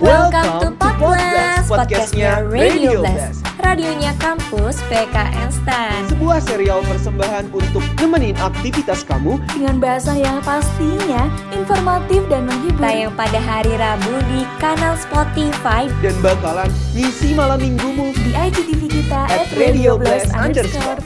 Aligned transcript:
Welcome 0.00 0.64
to 0.64 0.68
Podcast, 0.80 1.68
podcastnya 1.68 2.40
Radio 2.48 3.04
Blast, 3.04 3.44
radionya 3.60 4.16
kampus 4.16 4.80
PKN 4.88 5.52
Stan. 5.52 6.08
Sebuah 6.08 6.40
serial 6.40 6.80
persembahan 6.88 7.52
untuk 7.52 7.84
nemenin 8.00 8.32
aktivitas 8.40 9.04
kamu 9.04 9.36
Dengan 9.52 9.76
bahasa 9.76 10.16
yang 10.16 10.40
pastinya 10.40 11.28
informatif 11.52 12.24
dan 12.32 12.48
menghibur. 12.48 12.80
Tayang 12.80 13.12
pada 13.12 13.40
hari 13.44 13.76
Rabu 13.76 14.16
di 14.32 14.48
kanal 14.56 14.96
Spotify 14.96 15.84
dan 16.00 16.16
bakalan 16.24 16.72
ngisi 16.96 17.36
malam 17.36 17.60
minggumu. 17.60 18.16
di 18.16 18.32
IGTV 18.32 19.04
kita 19.04 19.28
At 19.28 19.52
Radio 19.52 20.00
Blast 20.00 20.32
underscore. 20.32 20.96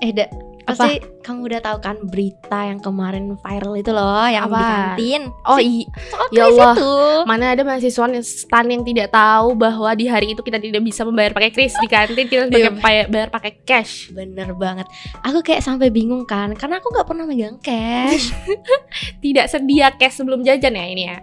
Eh, 0.00 0.16
Da, 0.16 0.24
pasti 0.72 0.94
kamu 1.20 1.40
udah 1.46 1.60
tahu 1.60 1.78
kan 1.78 1.96
berita 2.02 2.58
yang 2.64 2.78
kemarin 2.78 3.24
viral 3.36 3.74
itu 3.74 3.90
loh, 3.90 4.24
yang 4.24 4.46
di 4.46 4.52
Apa? 4.52 4.62
kantin. 4.64 5.22
Oh 5.44 5.58
iya, 5.58 5.84
Ya 6.30 6.44
Allah. 6.46 6.74
itu. 6.74 6.92
mana 7.24 7.44
ada 7.52 7.62
mahasiswa 7.62 8.04
yang 8.08 8.20
stan 8.20 8.66
yang 8.66 8.82
tidak 8.82 9.10
tahu 9.10 9.52
bahwa 9.54 9.90
di 9.92 10.04
hari 10.04 10.32
itu 10.32 10.40
kita 10.40 10.56
tidak 10.56 10.80
bisa 10.80 11.02
membayar 11.02 11.30
pakai 11.30 11.50
kris 11.50 11.74
di 11.74 11.86
kantin, 11.86 12.24
kita 12.24 12.46
harus 12.46 12.50
Iya. 12.50 12.70
pakai 12.70 12.80
bayar, 12.80 13.06
bayar 13.08 13.28
pakai 13.28 13.52
cash. 13.62 14.10
Bener 14.10 14.50
banget. 14.52 14.86
Aku 15.20 15.40
kayak 15.40 15.60
sampai 15.60 15.88
bingung 15.88 16.24
kan, 16.24 16.52
karena 16.52 16.78
aku 16.78 16.88
nggak 16.88 17.06
pernah 17.06 17.24
megang 17.24 17.58
cash. 17.58 18.32
Tidak 19.22 19.46
sedia 19.46 19.92
cash 19.92 20.16
sebelum 20.16 20.40
jajan 20.40 20.72
ya 20.72 20.84
ini 20.84 21.04
ya. 21.06 21.18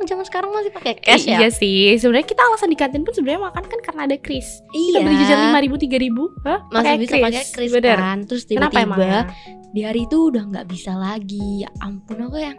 Emang 0.00 0.08
zaman 0.08 0.24
sekarang 0.24 0.48
masih 0.48 0.72
pakai 0.72 0.96
cash 0.96 1.28
ya? 1.28 1.44
Iya 1.44 1.48
sih, 1.52 1.92
sebenarnya 2.00 2.24
kita 2.24 2.40
alasan 2.40 2.72
di 2.72 2.78
kantin 2.80 3.04
pun 3.04 3.12
sebenarnya 3.12 3.52
makan 3.52 3.64
kan 3.68 3.80
karena 3.84 4.00
ada 4.08 4.16
kris. 4.16 4.64
Kita 4.72 4.96
Iya. 4.96 5.04
beli 5.04 5.16
jajan 5.20 5.38
lima 5.44 5.60
ribu, 5.60 5.76
tiga 5.76 6.00
ribu, 6.00 6.32
Masih 6.72 6.96
bisa 6.96 7.16
pakai 7.20 7.44
kris 7.44 7.70
kan. 7.76 8.18
Terus 8.24 8.42
tiba-tiba 8.48 9.28
di 9.70 9.80
hari 9.84 10.08
itu 10.08 10.32
udah 10.32 10.42
nggak 10.48 10.66
bisa 10.66 10.96
lagi. 10.96 11.60
Ya 11.60 11.70
ampun 11.78 12.16
aku 12.16 12.40
yang 12.40 12.56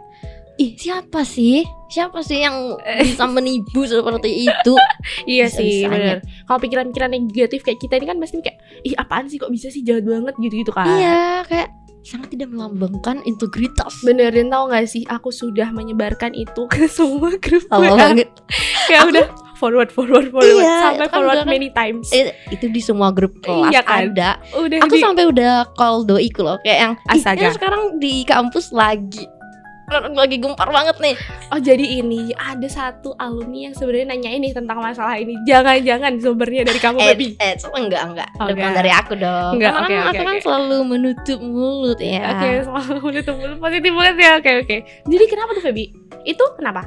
Ih 0.54 0.76
siapa 0.76 1.24
sih? 1.24 1.64
Siapa 1.88 2.20
sih 2.20 2.44
yang 2.44 2.76
bisa 3.02 3.24
menipu 3.26 3.82
seperti 3.82 4.46
itu? 4.46 4.74
Iya 5.26 5.50
Bisa-bisanya. 5.50 5.50
sih, 5.50 5.82
bener. 5.88 6.18
Kalau 6.46 6.58
pikiran-pikiran 6.60 7.10
negatif 7.10 7.66
kayak 7.66 7.80
kita 7.80 7.98
ini 7.98 8.06
kan 8.06 8.20
pasti 8.22 8.38
kayak, 8.38 8.60
ih 8.84 8.94
apaan 8.94 9.26
sih 9.26 9.40
kok 9.40 9.50
bisa 9.50 9.66
sih 9.66 9.82
jahat 9.82 10.04
banget 10.04 10.36
gitu-gitu 10.38 10.70
kan. 10.70 10.86
Iya, 10.86 11.42
kayak 11.48 11.68
sangat 12.02 12.28
tidak 12.30 12.48
melambangkan 12.48 13.22
integritas. 13.24 13.94
Bener, 14.00 14.28
dan 14.28 14.48
tau 14.48 14.66
gak 14.66 14.84
sih, 14.84 15.02
aku 15.04 15.30
sudah 15.30 15.70
menyebarkan 15.70 16.32
itu 16.32 16.66
ke 16.66 16.86
semua 16.92 17.34
grup 17.36 17.64
WA. 17.68 17.78
banget. 17.88 18.28
Kayak 18.84 19.02
udah 19.08 19.26
forward, 19.54 19.88
forward, 19.88 20.26
forward, 20.28 20.58
Iya, 20.58 20.74
sampai 20.84 21.06
kan 21.06 21.14
forward 21.14 21.38
kan- 21.38 21.48
many 21.48 21.70
times. 21.70 22.10
Eh, 22.10 22.34
itu 22.50 22.66
di 22.66 22.78
semua 22.78 23.08
grup 23.08 23.38
kelas 23.38 23.70
Iya 23.70 23.80
kan? 23.80 24.10
ada. 24.10 24.30
udah 24.52 24.78
Aku 24.82 24.92
di- 24.92 25.00
sampai 25.00 25.24
udah 25.24 25.52
call 25.72 26.02
doiku 26.02 26.42
loh, 26.42 26.58
kayak 26.60 26.78
yang 26.80 26.92
"Ih, 27.08 27.14
Astaga. 27.14 27.38
ini 27.40 27.54
sekarang 27.54 27.82
di 27.96 28.14
kampus 28.22 28.70
lagi 28.70 29.22
lagi 30.12 30.36
gempar 30.36 30.68
banget 30.68 30.96
nih. 30.98 31.14
Oh 31.48 31.60
jadi 31.60 31.84
ini 32.00 32.32
ada 32.32 32.64
satu 32.66 33.12
alumni 33.16 33.68
yang 33.70 33.74
sebenarnya 33.74 34.06
nanya 34.08 34.30
ini 34.32 34.48
tentang 34.50 34.80
masalah 34.80 35.16
ini. 35.16 35.36
Jangan-jangan 35.44 36.16
sumbernya 36.18 36.62
dari 36.64 36.80
kamu, 36.80 36.98
Eh, 37.00 37.08
baby. 37.12 37.28
eh, 37.38 37.54
enggak 37.56 38.02
enggak. 38.08 38.28
Oh, 38.40 38.46
Bukan 38.48 38.70
dari 38.72 38.90
aku 38.90 39.12
dong. 39.16 39.60
Enggak, 39.60 39.72
Karena 39.72 39.88
oke, 40.08 40.16
kan 40.16 40.24
kan 40.24 40.36
selalu 40.40 40.76
menutup 40.84 41.40
mulut 41.40 42.00
ya. 42.00 42.24
Oke, 42.32 42.48
selalu 42.64 42.94
menutup 43.02 43.34
mulut 43.36 43.58
positif 43.60 43.92
banget 43.92 44.16
ya. 44.16 44.30
Oke, 44.40 44.50
oke. 44.64 44.76
Jadi 45.08 45.24
kenapa 45.28 45.50
tuh, 45.56 45.62
Feby? 45.64 45.84
Itu 46.24 46.44
kenapa? 46.56 46.82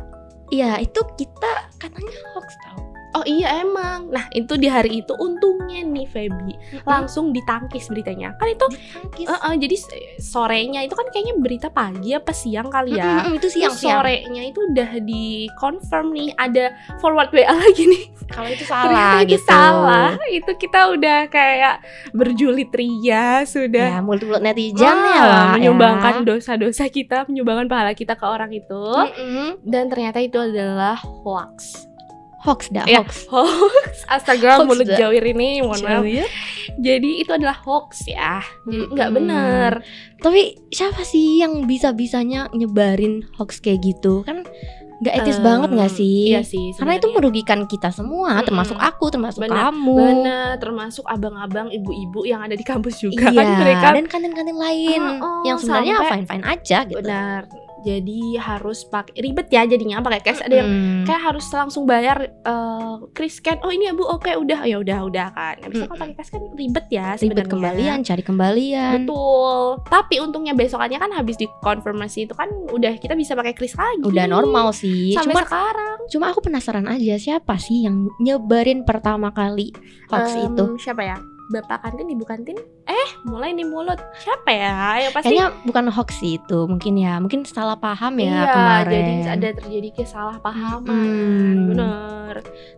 Iya, 0.54 0.78
itu 0.78 1.02
kita 1.18 1.52
katanya 1.82 2.14
hoax 2.38 2.50
tau. 2.62 2.85
Oh 3.16 3.24
iya 3.24 3.64
emang. 3.64 4.12
Nah 4.12 4.28
itu 4.30 4.54
di 4.56 4.68
hari 4.68 5.00
itu 5.00 5.16
untungnya 5.16 5.80
nih 5.82 6.04
Feby 6.06 6.52
langsung 6.84 7.32
ditangkis 7.32 7.88
beritanya. 7.88 8.36
Kan 8.36 8.52
itu 8.52 8.66
Ditangkis. 8.68 9.26
Eh, 9.26 9.40
eh, 9.42 9.56
jadi 9.58 9.76
sorenya 10.20 10.84
itu 10.84 10.94
kan 10.94 11.08
kayaknya 11.08 11.36
berita 11.36 11.68
pagi 11.70 12.12
apa 12.12 12.30
siang 12.30 12.68
kali 12.68 12.94
ya. 12.94 13.24
Mm-mm, 13.24 13.34
itu 13.34 13.48
Terus 13.48 13.56
siang-siang. 13.72 14.04
sorenya 14.04 14.44
itu 14.44 14.60
udah 14.66 14.90
di 15.00 15.26
confirm 15.56 16.12
nih 16.12 16.36
ada 16.36 16.76
forward 17.00 17.32
WA 17.32 17.48
lagi 17.64 17.88
nih. 17.88 18.04
Kalau 18.26 18.50
itu 18.50 18.66
Ternyata 18.66 18.84
salah 18.84 19.16
itu 19.18 19.30
gitu. 19.32 19.46
salah. 19.46 20.10
Itu 20.28 20.52
kita 20.58 20.80
udah 20.92 21.20
kayak 21.28 21.76
berjulit 22.12 22.70
ria 22.70 23.46
sudah. 23.46 23.96
Ya, 23.96 24.00
mulut-mulut 24.02 24.42
netizen 24.42 24.84
Ah, 24.86 25.08
ya, 25.08 25.24
Wak, 25.24 25.46
menyumbangkan 25.56 26.16
ya. 26.20 26.24
dosa-dosa 26.28 26.86
kita, 26.88 27.24
menyumbangkan 27.26 27.68
pahala 27.68 27.94
kita 27.94 28.14
ke 28.14 28.26
orang 28.26 28.52
itu. 28.52 28.84
Mm-mm. 28.84 29.64
Dan 29.64 29.88
ternyata 29.88 30.20
itu 30.20 30.36
adalah 30.36 31.00
hoax. 31.00 31.88
Hoax 32.46 32.70
dah, 32.70 32.86
Ya, 32.86 33.02
hoax. 33.02 33.26
Hoax. 33.26 34.06
Astaga, 34.06 34.62
Hoax 34.62 34.70
mulut 34.70 34.86
jawir 34.88 35.26
ini, 35.26 35.60
mohon 35.60 35.82
maaf. 35.82 36.06
Jadi 36.78 37.12
itu 37.20 37.32
adalah 37.32 37.58
hoax 37.58 38.06
ya. 38.06 38.40
Jadi 38.64 38.86
nggak 38.88 39.10
Mm-mm. 39.10 39.18
bener. 39.20 39.72
Tapi 40.18 40.42
siapa 40.70 41.02
sih 41.02 41.42
yang 41.42 41.66
bisa-bisanya 41.66 42.50
nyebarin 42.52 43.26
hoax 43.36 43.58
kayak 43.58 43.82
gitu? 43.84 44.22
Kan 44.22 44.46
nggak 44.96 45.16
etis 45.20 45.38
Em, 45.38 45.44
banget 45.44 45.70
nggak 45.74 45.92
sih? 45.92 46.32
Iya 46.32 46.42
sih. 46.42 46.72
Karena 46.72 46.96
itu 46.96 47.10
merugikan 47.10 47.66
kita 47.66 47.90
semua, 47.90 48.38
Mm-mm. 48.38 48.48
termasuk 48.48 48.78
aku, 48.78 49.06
termasuk 49.10 49.42
Benar, 49.42 49.70
kamu. 49.70 49.98
Benar, 49.98 50.52
termasuk 50.58 51.04
abang-abang, 51.04 51.68
ibu-ibu 51.68 52.24
yang 52.24 52.40
ada 52.40 52.54
di 52.54 52.64
kampus 52.64 53.02
juga 53.02 53.28
Iya, 53.28 53.36
kan 53.36 53.48
mereka. 53.60 53.88
dan 53.92 54.06
kantin-kantin 54.06 54.56
lain 54.56 55.02
Oh, 55.18 55.42
oh, 55.42 55.42
yang 55.44 55.58
sebenarnya 55.58 55.96
sampai- 55.98 56.12
fine-fine 56.16 56.44
aja 56.46 56.78
gitu. 56.86 56.98
Benar. 57.02 57.42
Jadi 57.86 58.36
harus 58.36 58.82
pakai 58.84 59.14
ribet 59.22 59.48
ya 59.48 59.62
jadinya 59.64 60.02
pakai 60.02 60.22
cash. 60.22 60.42
Ada 60.42 60.56
yang 60.60 60.70
kayak 61.06 61.22
harus 61.22 61.46
langsung 61.48 61.86
bayar 61.86 62.18
eh 62.26 62.94
kris 63.14 63.38
scan. 63.38 63.62
Oh 63.62 63.70
ini 63.70 63.86
ya 63.86 63.94
Bu, 63.94 64.04
oke 64.04 64.28
udah. 64.28 64.66
Ya 64.66 64.82
udah 64.82 65.06
udah 65.06 65.28
kan. 65.32 65.56
Itu 65.62 65.86
kalau 65.86 66.02
pakai 66.02 66.16
cash 66.18 66.34
kan 66.34 66.42
ribet 66.52 66.86
ya 66.90 67.14
ribet 67.16 67.46
kembalian, 67.46 68.02
cari 68.02 68.24
kembalian. 68.26 69.06
Betul. 69.06 69.86
Tapi 69.86 70.16
untungnya 70.18 70.52
besokannya 70.52 70.98
kan 70.98 71.12
habis 71.14 71.38
dikonfirmasi 71.38 72.26
itu 72.26 72.34
kan 72.34 72.50
udah 72.74 72.98
kita 72.98 73.14
bisa 73.14 73.38
pakai 73.38 73.54
kris 73.54 73.78
lagi. 73.78 74.02
Udah 74.02 74.26
normal 74.26 74.74
sih. 74.74 75.14
Sampai 75.14 75.38
Cuma 75.38 75.44
sekarang. 75.46 75.98
cuma 76.06 76.26
aku 76.30 76.40
penasaran 76.42 76.86
aja 76.86 77.18
siapa 77.18 77.58
sih 77.58 77.86
yang 77.86 78.10
nyebarin 78.18 78.82
pertama 78.82 79.30
kali 79.30 79.70
hoax 80.10 80.34
Em, 80.34 80.54
itu? 80.54 80.66
Siapa 80.80 81.02
ya? 81.02 81.18
Bapak 81.46 81.86
kantin, 81.86 82.10
ibu 82.10 82.26
kantin? 82.26 82.58
Eh, 82.86 83.10
mulai 83.24 83.54
nih 83.54 83.64
mulut. 83.64 84.02
Siapa 84.18 84.50
ya? 84.50 84.98
Yang 84.98 85.14
pasti 85.14 85.28
Kayaknya 85.30 85.48
bukan 85.62 85.86
hoax 85.90 86.10
sih 86.18 86.32
itu, 86.36 86.60
mungkin 86.66 86.94
ya, 86.98 87.22
mungkin 87.22 87.46
salah 87.46 87.78
paham 87.78 88.18
ya 88.18 88.26
iya, 88.26 88.44
kemarin. 88.50 88.90
jadi 88.90 89.14
ada 89.30 89.50
terjadi 89.62 89.90
kesalahpahaman. 89.94 90.90
Mm-mm. 90.90 91.70
Bener. 91.70 92.36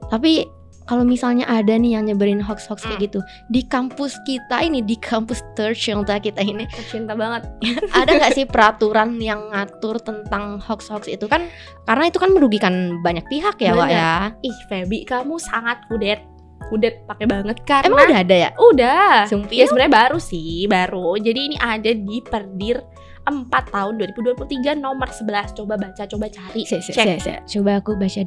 Tapi 0.07 0.47
kalau 0.83 1.03
misalnya 1.03 1.43
ada 1.43 1.75
nih 1.75 1.99
yang 1.99 2.07
nyebarin 2.07 2.39
hoax-hoax 2.39 2.79
Hmm. 2.79 2.95
kayak 2.95 3.11
gitu 3.11 3.19
di 3.51 3.59
kampus 3.61 4.15
kita 4.23 4.63
ini 4.63 4.79
di 4.79 4.95
kampus 4.95 5.43
tercinta 5.51 6.15
kita 6.15 6.39
ini 6.39 6.63
Tercinta 6.71 7.11
banget. 7.11 7.43
ada 7.99 8.07
nggak 8.07 8.31
sih 8.31 8.47
peraturan 8.47 9.19
yang 9.19 9.51
ngatur 9.51 9.99
tentang 9.99 10.63
hoax-hoax 10.63 11.11
itu 11.11 11.27
kan 11.27 11.43
karena 11.83 12.07
itu 12.07 12.19
kan 12.19 12.31
merugikan 12.31 12.75
banyak 13.03 13.27
pihak 13.27 13.59
ya 13.59 13.75
Wak 13.75 13.89
ya 13.91 14.31
Ih, 14.39 14.55
Feby, 14.67 15.03
kamu 15.03 15.35
sangat 15.39 15.83
kudet. 15.91 16.23
Kudet 16.67 17.05
pakai 17.07 17.25
banget 17.25 17.63
karena 17.63 17.87
emang 17.87 18.07
udah 18.07 18.19
ada 18.19 18.35
ya 18.35 18.49
udah. 18.57 19.13
Sumpih 19.25 19.55
Ya 19.55 19.65
sebenarnya 19.65 19.93
baru 19.93 20.19
sih, 20.19 20.65
baru. 20.65 21.15
Jadi 21.15 21.39
ini 21.53 21.57
ada 21.57 21.91
di 21.91 22.17
Perdir 22.19 22.83
4 23.23 23.47
tahun 23.71 23.93
2023 23.99 24.75
nomor 24.75 25.07
11. 25.07 25.51
Coba 25.53 25.75
baca, 25.75 26.03
coba 26.03 26.25
cari. 26.27 26.63
Se- 26.63 26.79
se- 26.79 26.91
Cek. 26.91 27.07
se- 27.19 27.23
se. 27.23 27.33
coba 27.59 27.79
aku 27.79 27.95
baca 27.95 28.19
ya 28.19 28.25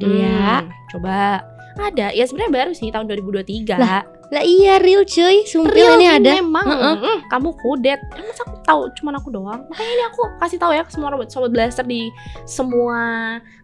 Hmm, 0.61 0.69
coba. 0.89 1.41
Ada. 1.77 2.11
Ya 2.13 2.23
sebenarnya 2.25 2.53
baru 2.53 2.71
sih 2.73 2.89
tahun 2.89 3.05
2023. 3.07 3.77
Lah, 3.77 4.03
lah 4.31 4.41
iya 4.41 4.79
real 4.79 5.03
cuy. 5.03 5.43
Sumpil 5.43 5.75
Real 5.75 5.95
ini 5.95 6.07
ada. 6.07 6.31
memang. 6.33 6.63
Heeh. 6.63 6.95
Mm, 6.97 7.17
kamu 7.27 7.49
kudet. 7.53 7.99
Emang 8.09 8.25
masa 8.25 8.41
aku 8.41 8.55
tahu 8.61 8.81
cuman 8.95 9.13
aku 9.15 9.27
doang? 9.29 9.61
Makanya 9.67 9.91
ini 9.91 10.03
aku 10.07 10.21
kasih 10.39 10.55
tahu 10.55 10.71
ya 10.71 10.81
ke 10.81 10.89
semua 10.89 11.11
sobat 11.11 11.27
sobat 11.27 11.51
blaster 11.51 11.83
di 11.83 12.07
semua 12.45 12.99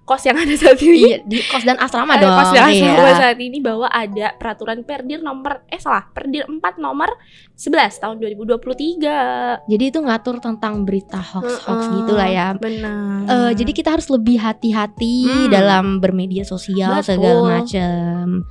kos 0.03 0.23
yang 0.23 0.35
ada 0.35 0.51
saat 0.53 0.79
ini. 0.79 0.99
Iya 1.01 1.17
di 1.21 1.39
kos 1.41 1.63
dan 1.63 1.75
asrama 1.77 2.15
Eh, 2.15 2.19
dong. 2.19 2.31
kos 2.33 2.51
yang 2.51 2.67
iya. 2.67 2.83
asrama 2.91 3.11
saat 3.17 3.37
ini 3.37 3.59
bahwa 3.59 3.87
ada 3.87 4.27
peraturan 4.33 4.83
perdir 4.83 5.19
nomor 5.19 5.63
eh 5.67 5.75
salah 5.77 6.03
perdir 6.05 6.43
4 6.43 6.59
nomor 6.77 7.15
11 7.53 7.71
tahun 7.97 8.15
2023 8.19 9.67
jadi 9.67 9.83
itu 9.85 9.99
ngatur 9.99 10.39
tentang 10.39 10.83
berita 10.83 11.17
hoax 11.17 11.63
hoax 11.63 11.79
Heeh, 11.81 11.95
gitu 11.97 12.13
lah 12.13 12.27
ya. 12.27 12.47
Benar. 12.53 13.23
Eh, 13.25 13.51
jadi 13.55 13.71
kita 13.71 13.89
harus 13.93 14.07
lebih 14.07 14.35
hati-hati 14.37 15.15
Hmm. 15.23 15.47
dalam 15.47 15.85
bermedia 15.97 16.43
sosial 16.43 16.91
Betul. 16.93 17.07
segala 17.15 17.39
macam. 17.57 18.43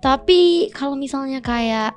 Tapi 0.00 0.40
kalau 0.70 0.96
misalnya 0.96 1.38
kayak 1.38 1.92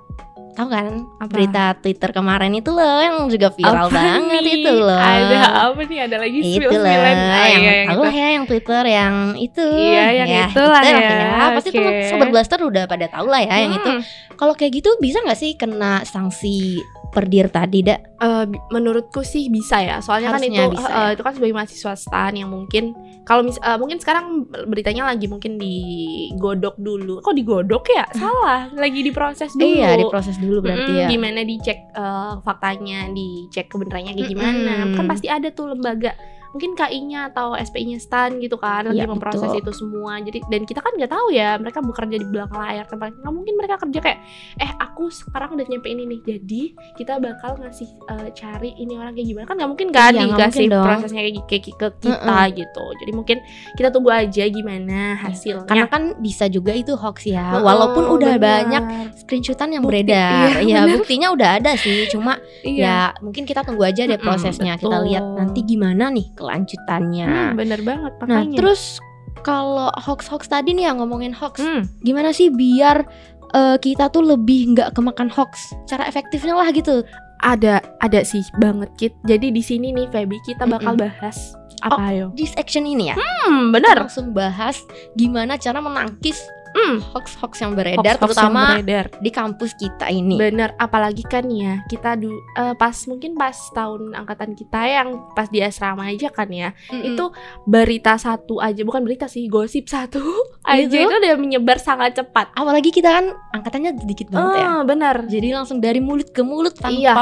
tahu 0.54 0.70
kan 0.70 0.86
Apa? 1.18 1.34
berita 1.34 1.74
Twitter 1.76 2.12
kemarin 2.12 2.54
itu 2.54 2.70
loh 2.70 3.02
yang 3.02 3.26
juga 3.26 3.50
viral 3.50 3.88
Apa 3.88 3.90
banget 3.90 4.42
nih? 4.44 4.54
itu 4.60 4.72
loh. 4.72 4.94
ada 4.94 5.38
apa 5.66 5.82
nih 5.82 6.00
ada 6.04 6.18
lagi 6.20 6.38
itu 6.38 6.70
loh 6.70 6.86
yang 6.86 7.02
Ah, 7.02 7.48
iya, 7.50 7.58
yang 7.58 7.88
tahu 7.90 7.96
itu. 7.96 8.04
lah 8.04 8.14
ya 8.14 8.28
yang 8.30 8.46
Twitter 8.46 8.84
yang 8.86 9.14
itu 9.36 9.66
Iya, 9.66 10.06
yang 10.14 10.30
itulah 10.46 10.82
ya. 10.84 11.50
pasti 11.50 11.70
Oke. 11.72 11.78
teman 11.80 11.94
sobat 12.06 12.28
blaster 12.30 12.60
udah 12.62 12.84
pada 12.86 13.06
tahu 13.10 13.26
lah 13.26 13.42
ya 13.42 13.56
yang 13.58 13.74
itu 13.74 13.90
Hmm. 13.90 14.02
kalau 14.36 14.54
kayak 14.54 14.78
gitu 14.78 14.94
bisa 15.00 15.18
nggak 15.20 15.40
sih 15.40 15.58
kena 15.58 16.06
sanksi 16.06 16.78
per 17.14 17.26
dir 17.26 17.48
tadi, 17.48 17.80
Dak? 17.82 18.00
Eh, 18.18 18.46
bi- 18.46 18.64
menurutku 18.70 19.22
sih 19.22 19.48
bisa 19.48 19.78
ya 19.78 20.00
soalnya 20.00 20.32
kan 20.32 20.40
Harusnya 20.40 20.64
itu 20.64 20.74
bisa 20.74 20.88
eh, 20.88 20.96
ya. 20.96 21.14
itu 21.14 21.22
kan 21.22 21.34
sebagai 21.34 21.54
mahasiswa 21.54 21.94
stan 21.94 22.34
yang 22.34 22.50
mungkin 22.50 22.84
kalau 23.22 23.42
mis 23.42 23.56
eh, 23.56 23.76
mungkin 23.76 23.98
sekarang 23.98 24.26
beritanya 24.66 25.04
lagi 25.06 25.28
mungkin 25.28 25.56
digodok 25.56 26.76
dulu 26.76 27.20
kok 27.20 27.32
digodok 27.32 27.84
ya 27.88 28.06
salah 28.18 28.72
lagi 28.74 29.00
diproses 29.02 29.52
dulu 29.54 29.70
Iya, 29.76 29.96
diproses 29.98 30.36
dulu 30.38 30.60
berarti 30.62 30.82
Mm, 30.86 31.00
ya. 31.00 31.08
gimana 31.08 31.40
dicek 31.42 31.80
eh, 31.90 32.34
faktanya 32.42 33.08
dicek 33.10 33.68
kebenarannya 33.68 34.12
kayak 34.14 34.30
gimana 34.30 34.74
Mm-mm. 34.84 34.96
kan 34.96 35.06
pasti 35.06 35.28
ada 35.28 35.50
tuh 35.50 35.70
lembaga 35.70 36.16
mungkin 36.54 36.72
KI-nya 36.74 37.34
atau 37.34 37.54
SPI-nya 37.54 37.98
stan 37.98 38.38
gitu 38.38 38.56
kan 38.56 38.86
lagi 38.86 39.02
Iya, 39.02 39.10
memproses 39.10 39.50
betul. 39.50 39.62
itu 39.66 39.72
semua 39.76 40.22
jadi 40.22 40.40
dan 40.48 40.62
kita 40.64 40.80
kan 40.80 40.94
nggak 40.94 41.10
tahu 41.10 41.28
ya 41.30 41.58
mereka 41.58 41.82
bekerja 41.82 42.16
di 42.16 42.28
belakang 42.30 42.62
layar 42.62 42.86
tempat 42.86 43.10
nggak 43.12 43.34
mungkin 43.34 43.54
mereka 43.58 43.76
kerja 43.78 44.00
kayak 44.00 44.20
eh 44.58 44.72
aku 44.78 45.10
sekarang 45.10 45.58
udah 45.58 45.66
nyampe 45.66 45.88
ini 45.88 46.04
nih 46.06 46.20
jadi 46.24 46.64
kita 46.96 47.14
bakal 47.18 47.58
ngasih 47.58 47.90
eh, 48.08 48.30
cari 48.32 48.72
ini 48.78 48.94
orang 48.96 49.14
kayak 49.14 49.28
gimana 49.28 49.46
kan 49.46 49.56
nggak 49.58 49.70
mungkin 49.70 49.90
kan 49.90 50.12
Iya, 50.14 50.22
nggak 50.24 50.38
dikasih 50.38 50.62
mungkin 50.64 50.86
prosesnya 50.86 51.22
kayak, 51.22 51.44
kayak 51.46 51.64
ke 51.74 51.88
kita 52.00 52.38
gitu 52.54 52.86
jadi 53.02 53.12
mungkin 53.12 53.38
kita 53.74 53.90
tunggu 53.90 54.10
aja 54.10 54.44
gimana 54.46 55.00
hasilnya 55.20 55.66
Karena 55.66 55.88
kan 55.88 56.04
bisa 56.20 56.46
juga 56.46 56.70
itu 56.72 56.94
hoax 56.94 57.26
ya. 57.26 57.56
Heeh, 57.56 57.64
Walaupun 57.64 58.04
udah 58.14 58.36
benar. 58.36 58.46
banyak 58.62 58.84
screenshotan 59.18 59.74
yang 59.74 59.84
Bukti, 59.84 60.04
beredar. 60.06 60.62
iya, 60.62 60.84
ya, 60.86 60.92
buktinya 60.92 61.28
udah 61.34 61.50
ada 61.58 61.74
sih. 61.74 62.06
Cuma 62.08 62.38
iya 62.62 62.84
ya 62.84 62.98
mungkin 63.20 63.44
kita 63.44 63.64
tunggu 63.64 63.82
aja 63.82 64.04
deh 64.04 64.20
prosesnya. 64.20 64.76
Kita 64.76 64.92
betul. 64.92 65.08
lihat 65.10 65.24
nanti 65.26 65.60
gimana 65.64 66.12
nih 66.12 66.28
kelanjutannya. 66.44 67.24
Hmm, 67.26 67.56
bener 67.56 67.80
banget 67.80 68.12
Nah, 68.20 68.44
makanya 68.44 68.60
terus 68.60 69.00
kalau 69.42 69.88
hoax-hoax 69.96 70.46
tadi 70.46 70.72
nih 70.72 70.88
ya 70.88 70.94
ngomongin 70.94 71.32
hoax, 71.32 71.58
Hmm, 71.58 71.88
gimana 72.00 72.30
sih 72.30 72.52
biar 72.52 73.08
eh, 73.50 73.78
kita 73.78 74.10
tuh 74.10 74.22
lebih 74.22 74.76
nggak 74.76 74.92
kemakan 74.92 75.32
hoax? 75.32 75.72
Cara 75.86 76.04
efektifnya 76.04 76.54
lah 76.54 76.68
gitu. 76.70 77.02
ada 77.40 77.84
ada 78.00 78.24
sih 78.24 78.40
banget 78.56 78.88
Kit 78.96 79.14
jadi 79.28 79.52
di 79.52 79.60
sini 79.60 79.92
nih 79.92 80.08
Feby 80.08 80.40
kita 80.48 80.64
bakal 80.64 80.96
Mm-mm. 80.96 81.04
bahas 81.12 81.36
apa 81.84 82.00
ayo 82.08 82.32
Di 82.32 82.48
section 82.48 82.88
ini 82.88 83.12
ya, 83.12 83.20
hmm 83.20 83.68
bener 83.68 84.00
langsung 84.00 84.32
bahas 84.32 84.80
gimana 85.14 85.60
cara 85.60 85.84
menangkis 85.84 86.40
Hmm. 86.74 86.98
hoax-hoax 87.08 87.54
yang 87.60 87.74
beredar, 87.74 88.02
Hoax-hoax 88.18 88.34
terutama 88.34 88.62
yang 88.74 88.82
beredar. 88.82 89.06
di 89.16 89.30
kampus 89.30 89.72
kita 89.74 90.08
ini. 90.08 90.36
Bener, 90.36 90.74
apalagi 90.76 91.22
kan 91.24 91.46
ya 91.46 91.86
kita 91.86 92.16
du 92.16 92.28
eh, 92.52 92.74
pas 92.74 92.98
mungkin 93.06 93.34
pas 93.34 93.54
tahun 93.70 94.14
angkatan 94.14 94.52
kita 94.52 94.82
yang 94.84 95.08
pas 95.32 95.46
di 95.46 95.60
asrama 95.60 96.06
aja 96.06 96.28
kan 96.28 96.48
ya 96.48 96.74
Mm-mm. 96.88 97.14
itu 97.14 97.26
berita 97.64 98.16
satu 98.16 98.58
aja 98.58 98.82
bukan 98.82 99.02
berita 99.02 99.26
sih 99.26 99.46
gosip 99.46 99.86
satu 99.86 100.20
aja 100.66 100.82
Gitu? 100.84 100.98
itu 101.00 101.14
udah 101.16 101.38
menyebar 101.38 101.78
sangat 101.78 102.16
cepat. 102.16 102.50
apalagi 102.52 102.90
kita 102.90 103.10
kan 103.12 103.26
angkatannya 103.52 103.94
sedikit 103.96 104.28
banget 104.30 104.54
ya. 104.56 104.66
Ah, 104.68 104.82
bener. 104.84 105.16
Jadi 105.26 105.48
langsung 105.52 105.78
dari 105.78 106.00
mulut 106.00 106.30
ke 106.30 106.42
mulut 106.42 106.74
tanpa 106.74 106.90
Iya. 106.92 107.14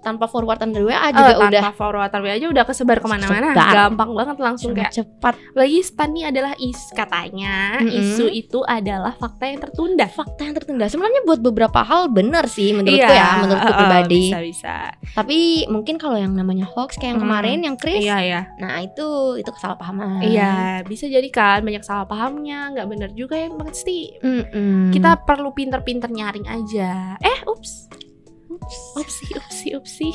Tanpa 0.00 0.24
forwardan 0.24 0.70
dari 0.70 0.84
WA 0.84 0.98
Eh, 1.00 1.12
juga 1.12 1.32
udah 1.38 1.60
tanpa 1.60 1.72
forward 1.72 2.10
WA 2.10 2.32
aja 2.32 2.46
udah 2.46 2.64
kesebar 2.64 2.98
ke 2.98 3.06
mana-mana 3.06 3.52
gampang 3.52 4.10
banget 4.10 4.36
langsung 4.38 4.72
sangat 4.72 4.80
kayak 4.82 4.92
cepat. 4.96 5.34
lagi 5.52 5.78
stan 5.80 6.10
nih 6.10 6.24
adalah 6.26 6.52
is 6.56 6.80
katanya 6.90 7.78
Mm-mm. 7.78 7.92
isu 7.94 8.26
itu 8.26 8.60
adalah 8.62 9.12
fakta 9.12 9.44
yang 9.46 9.60
tertunda 9.60 10.06
Fakta 10.06 10.40
yang 10.42 10.54
tertunda 10.54 10.84
sebenarnya 10.86 11.22
buat 11.22 11.40
beberapa 11.40 11.80
hal 11.80 12.08
benar 12.08 12.44
sih 12.44 12.72
menurutku 12.72 12.98
Iya, 13.02 13.14
ya, 13.14 13.28
menurutku 13.38 13.66
eh, 13.66 13.76
pribadi. 13.76 14.20
bisa 14.24 14.38
bisa 14.40 14.74
Tapi 15.12 15.38
mungkin 15.66 15.96
kalau 15.96 16.16
yang 16.16 16.32
namanya 16.32 16.64
hoax 16.66 16.94
kayak 16.94 17.08
yang 17.08 17.18
Hmm. 17.18 17.26
kemarin 17.26 17.58
yang 17.60 17.76
Chris, 17.76 18.00
iya 18.00 18.18
ya 18.18 18.40
nah 18.56 18.78
itu 18.78 19.06
itu 19.36 19.50
kesalahpahaman. 19.50 20.22
Iya, 20.22 20.52
bisa 20.82 21.04
jadi 21.04 21.28
kan 21.28 21.60
banyak 21.60 21.80
salah 21.80 22.04
pahamnya, 22.04 22.70
nggak 22.70 22.86
bener 22.86 23.10
juga 23.10 23.34
ya 23.34 23.48
pasti. 23.52 24.16
Mm-mm. 24.16 24.90
Kita 24.90 25.20
perlu 25.20 25.50
pinter-pinter 25.50 26.08
nyaring 26.08 26.46
aja. 26.46 27.14
Eh, 27.18 27.38
Ups. 27.44 27.99
Upsi, 28.94 29.26
upsi, 29.34 29.68
upsi. 29.74 30.08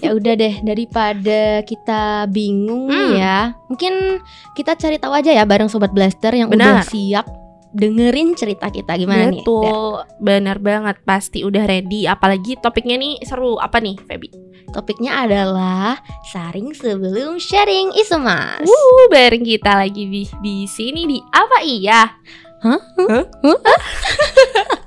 ya 0.00 0.12
udah 0.12 0.34
deh 0.34 0.54
daripada 0.60 1.62
kita 1.62 2.26
bingung 2.28 2.88
Hmm. 2.88 3.14
ya, 3.16 3.38
mungkin 3.66 4.20
kita 4.52 4.76
cari 4.76 4.96
tahu 4.96 5.12
aja 5.12 5.32
ya 5.32 5.44
bareng 5.44 5.68
sobat 5.68 5.90
blaster 5.90 6.32
yang 6.32 6.48
udah 6.48 6.82
Benar. 6.82 6.86
siap 6.86 7.26
dengerin 7.72 8.36
cerita 8.36 8.68
kita 8.68 9.00
gimana 9.00 9.32
nih. 9.32 9.40
Der? 9.40 9.48
Betul, 9.48 10.04
bener 10.20 10.56
banget. 10.60 11.00
Pasti 11.02 11.40
udah 11.40 11.64
ready. 11.64 12.04
Apalagi 12.04 12.60
topiknya 12.60 13.00
nih 13.00 13.24
seru. 13.24 13.56
Apa 13.56 13.80
nih, 13.80 13.96
Feby? 13.96 14.28
Topiknya 14.76 15.24
adalah 15.24 15.96
saring 16.28 16.76
sebelum 16.76 17.40
sharing 17.40 17.96
isu 17.96 18.20
mas. 18.20 18.68
Wuh, 18.68 19.08
bareng 19.08 19.40
kita 19.40 19.72
lagi 19.72 20.04
di 20.04 20.22
di 20.44 20.68
sini 20.68 21.08
di 21.08 21.18
apa 21.32 21.64
iya? 21.64 22.12
Hah? 22.60 22.80
Hah? 23.08 23.24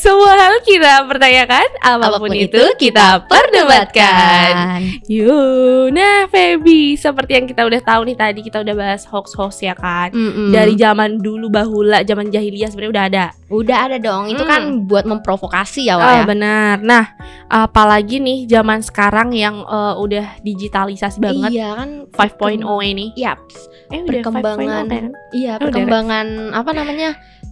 Semua 0.00 0.32
hal 0.32 0.64
kita 0.64 1.04
pertanyakan, 1.04 1.66
apa 1.78 2.16
pun, 2.16 2.32
itu, 2.32 2.56
kita 2.80 3.20
perdebatkan. 3.28 4.80
Yuk, 5.04 5.92
nah 5.92 6.24
Feby, 6.24 6.96
seperti 6.96 7.36
yang 7.36 7.44
kita 7.44 7.68
udah 7.68 7.80
tahu 7.80 8.08
nih 8.08 8.16
tadi 8.16 8.40
kita 8.40 8.64
udah 8.64 8.72
bahas 8.72 9.04
hoax-hoax 9.04 9.60
ya 9.60 9.76
kan. 9.76 10.08
Mm-mm. 10.10 10.50
Dari 10.50 10.72
zaman 10.74 11.20
dulu 11.20 11.52
bahula, 11.52 12.00
zaman 12.00 12.32
jahiliyah 12.32 12.72
sebenarnya 12.72 12.92
udah 12.92 13.04
ada. 13.06 13.26
udah 13.50 13.78
ada 13.82 13.96
dong, 13.98 14.30
itu 14.30 14.40
kan 14.40 14.86
buat 14.86 15.02
memprovokasi 15.04 15.90
ya, 15.90 15.98
Wak, 15.98 16.06
Ah, 16.06 16.16
ya. 16.16 16.24
benar. 16.24 16.74
Nah, 16.80 17.04
apalagi 17.50 18.22
nih 18.22 18.46
zaman 18.46 18.80
sekarang 18.80 19.34
yang 19.34 19.60
eh, 19.60 19.94
udah 19.96 20.38
digitalisasi 20.40 21.18
banget 21.18 21.50
Iya 21.50 21.74
kan 21.74 21.90
5.0 22.08 22.62
ini. 22.80 23.10
Yaps. 23.18 23.68
Eh 23.90 24.00
udah 24.00 24.22
5.0 24.22 24.22
perkembangan 24.22 24.84
kan? 24.86 25.04
Iya, 25.34 25.52
Oh, 25.52 25.56
udah, 25.58 25.62
perkembangan 25.66 26.26
apa 26.54 26.70
namanya? 26.72 27.10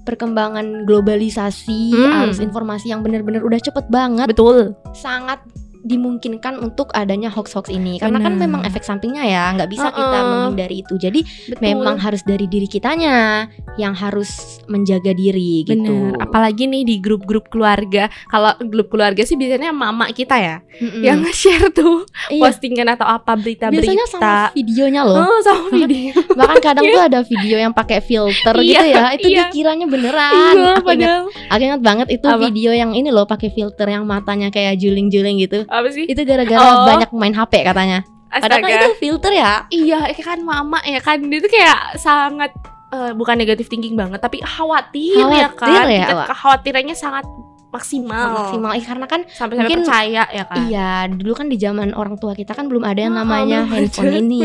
Perkembangan 0.09 0.89
globalisasi, 0.89 1.93
Hmm. 1.93 2.25
arus 2.25 2.41
informasi 2.41 2.89
yang 2.89 3.05
benar-benar 3.05 3.45
udah 3.45 3.61
cepet 3.61 3.93
banget, 3.93 4.25
Betul. 4.33 4.73
sangat 4.97 5.45
dimungkinkan 5.81 6.59
untuk 6.59 6.91
adanya 6.93 7.29
hoax-hoax 7.29 7.69
ini 7.69 7.97
karena 7.97 8.19
kan 8.19 8.35
Benar. 8.35 8.43
memang 8.45 8.61
efek 8.63 8.83
sampingnya 8.83 9.23
ya 9.23 9.45
nggak 9.53 9.69
bisa 9.69 9.89
kita 9.89 10.03
Uh-uh. 10.15 10.27
menghindari 10.49 10.81
itu 10.81 10.95
jadi 10.95 11.21
Betul. 11.23 11.61
memang 11.61 11.97
harus 11.97 12.23
dari 12.23 12.45
diri 12.45 12.65
kitanya 12.65 13.47
yang 13.77 13.93
harus 13.93 14.29
menjaga 14.65 15.11
diri 15.11 15.63
gitu 15.63 16.13
Bener, 16.13 16.19
apalagi 16.21 16.65
nih 16.65 16.83
di 16.83 16.97
grup-grup 16.99 17.49
keluarga. 17.49 18.11
Kalau 18.27 18.53
grup 18.63 18.89
keluarga 18.89 19.23
sih 19.23 19.35
biasanya 19.35 19.71
mama 19.71 20.09
kita 20.09 20.35
ya 20.35 20.57
Mm-mm. 20.79 21.01
yang 21.01 21.23
nge-share 21.23 21.71
tuh 21.71 22.03
Iya, 22.29 22.43
postingan 22.45 22.89
atau 22.91 23.07
apa 23.07 23.35
berita-berita. 23.35 23.75
biasanya 23.79 24.07
sama 24.09 24.33
videonya 24.53 25.03
loh 25.03 25.17
Oh, 25.21 25.39
sama 25.41 25.71
video. 25.71 26.13
bahkan 26.33 26.59
kadang 26.61 26.85
tuh 26.85 27.03
ada 27.09 27.21
video 27.23 27.57
yang 27.57 27.71
pakai 27.71 28.01
filter 28.01 28.55
gitu 28.57 28.75
Iya, 28.75 28.83
ya 28.85 29.05
itu 29.13 29.29
iya. 29.29 29.47
dikiranya 29.47 29.87
beneran 29.87 30.55
Iya, 30.55 30.71
aku 30.77 30.89
ingat 30.91 31.11
aku 31.49 31.63
ingat 31.65 31.81
banget 31.81 32.09
itu 32.11 32.27
Apa? 32.27 32.41
video 32.41 32.71
yang 32.73 32.93
ini 32.93 33.09
loh 33.09 33.25
pakai 33.25 33.49
filter 33.49 33.87
yang 33.87 34.05
matanya 34.05 34.49
kayak 34.49 34.77
juling-juling 34.77 35.39
gitu 35.41 35.68
apa 35.69 35.89
sih? 35.89 36.05
itu 36.05 36.21
gara-gara 36.23 36.59
Oh. 36.59 36.87
banyak 36.87 37.11
main 37.13 37.33
HP 37.33 37.53
katanya 37.63 38.01
padahal 38.29 38.61
kan 38.61 38.71
itu 38.75 38.89
filter 38.99 39.33
ya 39.33 39.65
Iya, 39.69 39.99
kan 40.19 40.41
mama 40.41 40.81
ya 40.83 40.99
kan 40.99 41.21
itu 41.23 41.47
kayak 41.47 41.97
sangat 41.97 42.53
eh, 42.89 43.13
bukan 43.13 43.37
negatif 43.37 43.69
thinking 43.69 43.93
banget, 43.95 44.17
tapi 44.17 44.41
khawatir, 44.41 45.21
ya 45.21 45.53
Khawatir 45.53 45.53
kan. 45.55 45.85
ya, 45.87 46.01
Tingkat 46.03 46.17
Wak? 46.17 46.29
kekhawatirannya 46.29 46.97
sangat 46.97 47.25
maksimal. 47.69 48.33
maksimal 48.35 48.73
Eh, 48.73 48.81
karena 48.81 49.05
kan 49.05 49.21
Sampai 49.29 49.61
Mungkin- 49.61 49.85
percaya 49.85 50.25
ya 50.25 50.45
kan. 50.45 50.57
Iya, 50.65 50.93
dulu 51.11 51.33
kan 51.35 51.47
di 51.47 51.57
zaman 51.57 51.93
orang 51.93 52.17
tua 52.17 52.33
kita 52.33 52.53
kan 52.53 52.65
belum 52.65 52.81
ada 52.81 52.97
yang 52.99 53.13
Oh, 53.13 53.21
namanya 53.21 53.65
handphone 53.67 54.09
ini. 54.25 54.41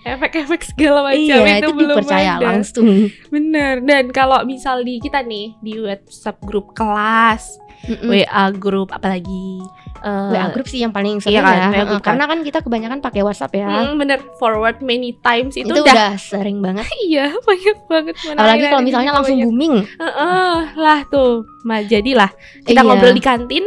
Efek-efek 0.00 0.60
segala 0.66 1.04
macam 1.06 1.20
Iya, 1.20 1.36
itu, 1.58 1.60
itu 1.62 1.72
belum 1.74 1.88
dipercaya 1.94 2.32
ada. 2.34 2.44
langsung. 2.48 2.88
Bener. 3.28 3.74
Dan 3.82 4.08
kalau 4.08 4.40
misal 4.42 4.80
di 4.80 4.96
kita 4.96 5.20
nih 5.20 5.52
di 5.58 5.76
WhatsApp 5.78 6.40
grup 6.40 6.72
kelas, 6.72 7.44
Mm-mm. 7.82 8.08
WA 8.08 8.44
grup 8.52 8.88
apalagi 8.90 9.60
eh, 10.00 10.32
WA 10.32 10.46
grup 10.50 10.64
sih 10.64 10.78
yang 10.78 10.90
paling 10.90 11.18
sering 11.18 11.36
Iya 11.36 11.42
kan, 11.42 11.56
ya. 11.70 11.84
Grup 11.86 12.00
Karena 12.00 12.24
kan 12.24 12.38
kita 12.40 12.58
kebanyakan 12.60 12.98
pakai 12.98 13.20
WhatsApp 13.20 13.52
ya. 13.52 13.68
mm, 13.68 13.92
bener 13.96 14.18
forward 14.36 14.80
many 14.80 15.16
times 15.18 15.54
itu, 15.54 15.64
itu, 15.64 15.76
udah, 15.76 15.92
udah 15.92 16.12
sering 16.16 16.58
banget. 16.58 16.84
iya 17.06 17.32
banyak 17.36 17.76
banget 17.86 18.14
Apalagi 18.26 18.64
kalau 18.66 18.82
misalnya 18.82 19.12
langsung 19.12 19.36
banyak. 19.36 19.46
booming. 19.46 19.74
Heeh, 19.84 20.54
lah 20.74 21.00
tuh 21.06 21.44
Ma, 21.60 21.80
jadilah 21.80 22.30
kita 22.62 22.80
Iya. 22.80 22.86
ngobrol 22.86 23.12
di 23.12 23.20
kantin 23.20 23.66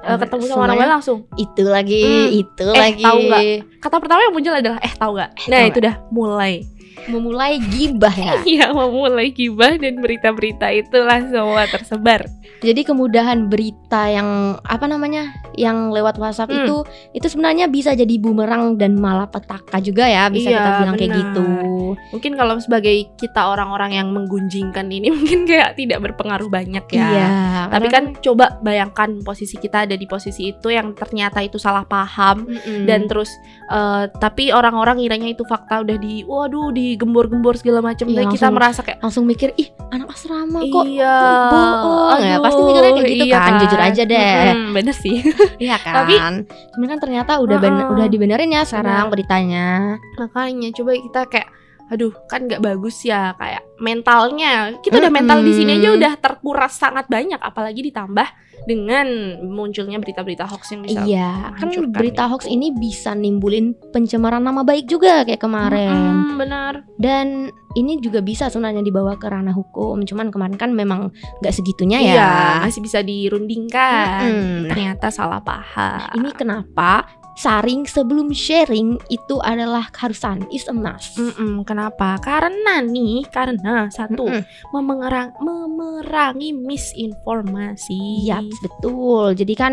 Eh, 0.00 0.18
ketemu 0.18 0.44
sama 0.44 0.64
orang 0.66 0.76
lain 0.78 0.92
langsung 0.92 1.18
Itu 1.32 1.64
lagi, 1.64 2.04
Hmm. 2.04 2.28
itu 2.34 2.66
Eh, 2.66 2.76
lagi. 2.78 3.00
tahu 3.00 3.18
nggak? 3.22 3.42
kata 3.80 3.96
pertama 3.96 4.20
yang 4.20 4.32
muncul 4.32 4.52
adalah 4.52 4.76
eh 4.78 4.92
tahu 4.92 5.12
nggak 5.12 5.30
nah 5.44 5.58
tahu 5.58 5.68
itu 5.70 5.78
udah 5.80 5.94
mulai 6.10 6.52
Memulai 7.04 7.58
gibah 7.60 8.10
ya. 8.10 8.40
iya 8.48 8.66
memulai 8.68 9.28
gibah 9.28 9.74
dan 9.74 9.98
berita-berita 9.98 10.70
itulah 10.70 11.20
semua 11.22 11.66
tersebar 11.66 12.24
Jadi 12.58 12.80
kemudahan 12.82 13.46
berita 13.46 14.08
yang 14.08 14.28
apa 14.60 14.84
namanya? 14.84 15.28
yang 15.54 15.88
lewat 15.88 16.16
WhatsApp 16.16 16.50
Hmm. 16.50 16.66
itu 16.66 16.76
itu 17.12 17.26
sebenarnya 17.28 17.66
bisa 17.66 17.92
jadi 17.92 18.10
bumerang 18.16 18.74
dan 18.74 18.94
malapetaka 18.94 19.78
juga 19.78 20.02
ya, 20.04 20.26
bisa 20.26 20.50
Iya, 20.50 20.58
kita 20.58 20.70
bilang 20.76 20.96
kayak 20.96 21.10
benar. 21.10 21.20
gitu. 21.22 21.46
mungkin 22.10 22.32
kalau 22.34 22.54
sebagai 22.58 22.96
kita 23.14 23.40
orang-orang 23.44 23.94
yang 23.94 24.08
menggunjingkan 24.10 24.86
ini 24.88 25.08
mungkin 25.14 25.44
kayak 25.44 25.76
tidak 25.76 26.02
berpengaruh 26.02 26.48
banyak 26.48 26.82
ya 26.88 27.06
Iya, 27.06 27.28
tapi 27.68 27.86
karena 27.86 27.88
kan 27.88 28.04
coba 28.18 28.44
bayangkan 28.60 29.10
posisi 29.20 29.54
kita 29.56 29.86
ada 29.86 29.94
di 29.94 30.06
posisi 30.06 30.50
itu 30.50 30.68
yang 30.68 30.90
ternyata 30.92 31.38
itu 31.38 31.54
salah 31.56 31.84
paham 31.84 32.42
Mm-mm. 32.44 32.82
dan 32.84 33.06
terus 33.06 33.30
eh, 33.68 34.10
tapi 34.16 34.50
orang-orang 34.50 34.98
ngiranya 34.98 35.30
itu 35.30 35.44
fakta 35.44 35.80
udah 35.80 35.96
di 35.96 36.22
waduh 36.24 36.70
di 36.70 36.83
digembor-gembor 36.86 37.54
segala 37.54 37.80
macam 37.80 38.04
Iya, 38.04 38.16
dan 38.18 38.26
kita 38.28 38.46
merasa 38.48 38.80
kayak 38.80 39.00
langsung 39.00 39.24
mikir 39.24 39.50
ih 39.54 39.68
anak 39.88 40.10
asrama 40.10 40.60
kok 40.60 40.84
iya 40.84 41.16
bohong. 41.48 42.20
Ya 42.20 42.36
pasti 42.38 42.60
mikirnya 42.62 42.92
kayak 42.92 43.08
gitu 43.08 43.24
iya 43.24 43.38
kan 43.38 43.52
jujur 43.58 43.80
aja 43.80 44.02
deh. 44.04 44.34
Mm-mm, 44.50 44.70
bener 44.72 44.94
sih. 44.94 45.16
Iya 45.64 45.76
kan? 45.84 45.94
Tapi- 46.00 46.20
cuman 46.70 46.86
kan 46.86 46.98
ternyata 46.98 47.32
udah 47.38 47.56
ben- 47.56 47.76
Heeh. 47.76 47.92
udah 47.92 48.06
dibenerin 48.06 48.50
ya 48.50 48.62
sekarang 48.62 49.06
Benar. 49.06 49.12
beritanya. 49.12 49.66
Makanya 50.16 50.68
coba 50.72 50.90
kita 50.94 51.20
kayak 51.26 51.48
aduh 51.92 52.12
kan 52.30 52.48
nggak 52.48 52.64
bagus 52.64 53.04
ya 53.04 53.36
kayak 53.36 53.62
mentalnya. 53.80 54.76
Kita 54.80 54.98
udah 55.02 55.12
mental 55.12 55.44
di 55.44 55.52
sini 55.52 55.76
aja 55.80 55.92
udah 55.92 56.12
terkuras 56.16 56.78
sangat 56.80 57.06
banyak 57.10 57.38
apalagi 57.38 57.84
ditambah 57.92 58.26
dengan 58.64 59.06
munculnya 59.44 60.00
berita-berita 60.00 60.48
hoax 60.48 60.72
yang 60.72 60.82
bisa 60.88 61.04
iya 61.04 61.52
kan 61.52 61.68
menghancurkan 61.68 62.00
berita 62.00 62.24
itu. 62.24 62.30
hoax 62.32 62.42
ini 62.48 62.72
bisa 62.72 63.12
nimbulin 63.12 63.76
pencemaran 63.92 64.40
nama 64.40 64.64
baik 64.64 64.88
juga 64.88 65.22
kayak 65.28 65.42
kemarin. 65.42 65.92
Mm-mm, 65.92 66.40
benar. 66.40 66.72
Dan 66.96 67.52
ini 67.76 68.00
juga 68.00 68.24
bisa 68.24 68.48
sebenarnya 68.48 68.80
dibawa 68.80 69.20
ke 69.20 69.26
ranah 69.28 69.52
hukum 69.52 70.00
cuman 70.06 70.32
kemarin 70.32 70.56
kan 70.56 70.70
memang 70.72 71.12
nggak 71.44 71.54
segitunya 71.54 71.98
ya. 72.00 72.14
iya 72.14 72.32
masih 72.64 72.80
bisa 72.80 73.04
dirundingkan. 73.04 74.24
Nah, 74.64 74.70
ternyata 74.72 75.12
salah 75.12 75.44
paham. 75.44 76.16
ini 76.16 76.30
kenapa 76.32 77.04
saring 77.34 77.84
sebelum 77.84 78.30
sharing 78.30 78.98
itu 79.10 79.36
adalah 79.42 79.90
keharusan 79.90 80.46
is 80.54 80.66
a 80.70 80.74
must 80.74 81.18
Mm-mm, 81.18 81.62
kenapa? 81.66 82.18
Karena 82.22 82.82
nih, 82.82 83.26
karena 83.30 83.86
satu 83.90 84.26
Mm-mm. 84.26 84.42
memengerang, 84.74 85.34
memerangi 85.38 86.50
misinformasi. 86.54 88.26
Iya 88.26 88.42
betul. 88.62 89.34
Jadi 89.38 89.54
kan 89.54 89.72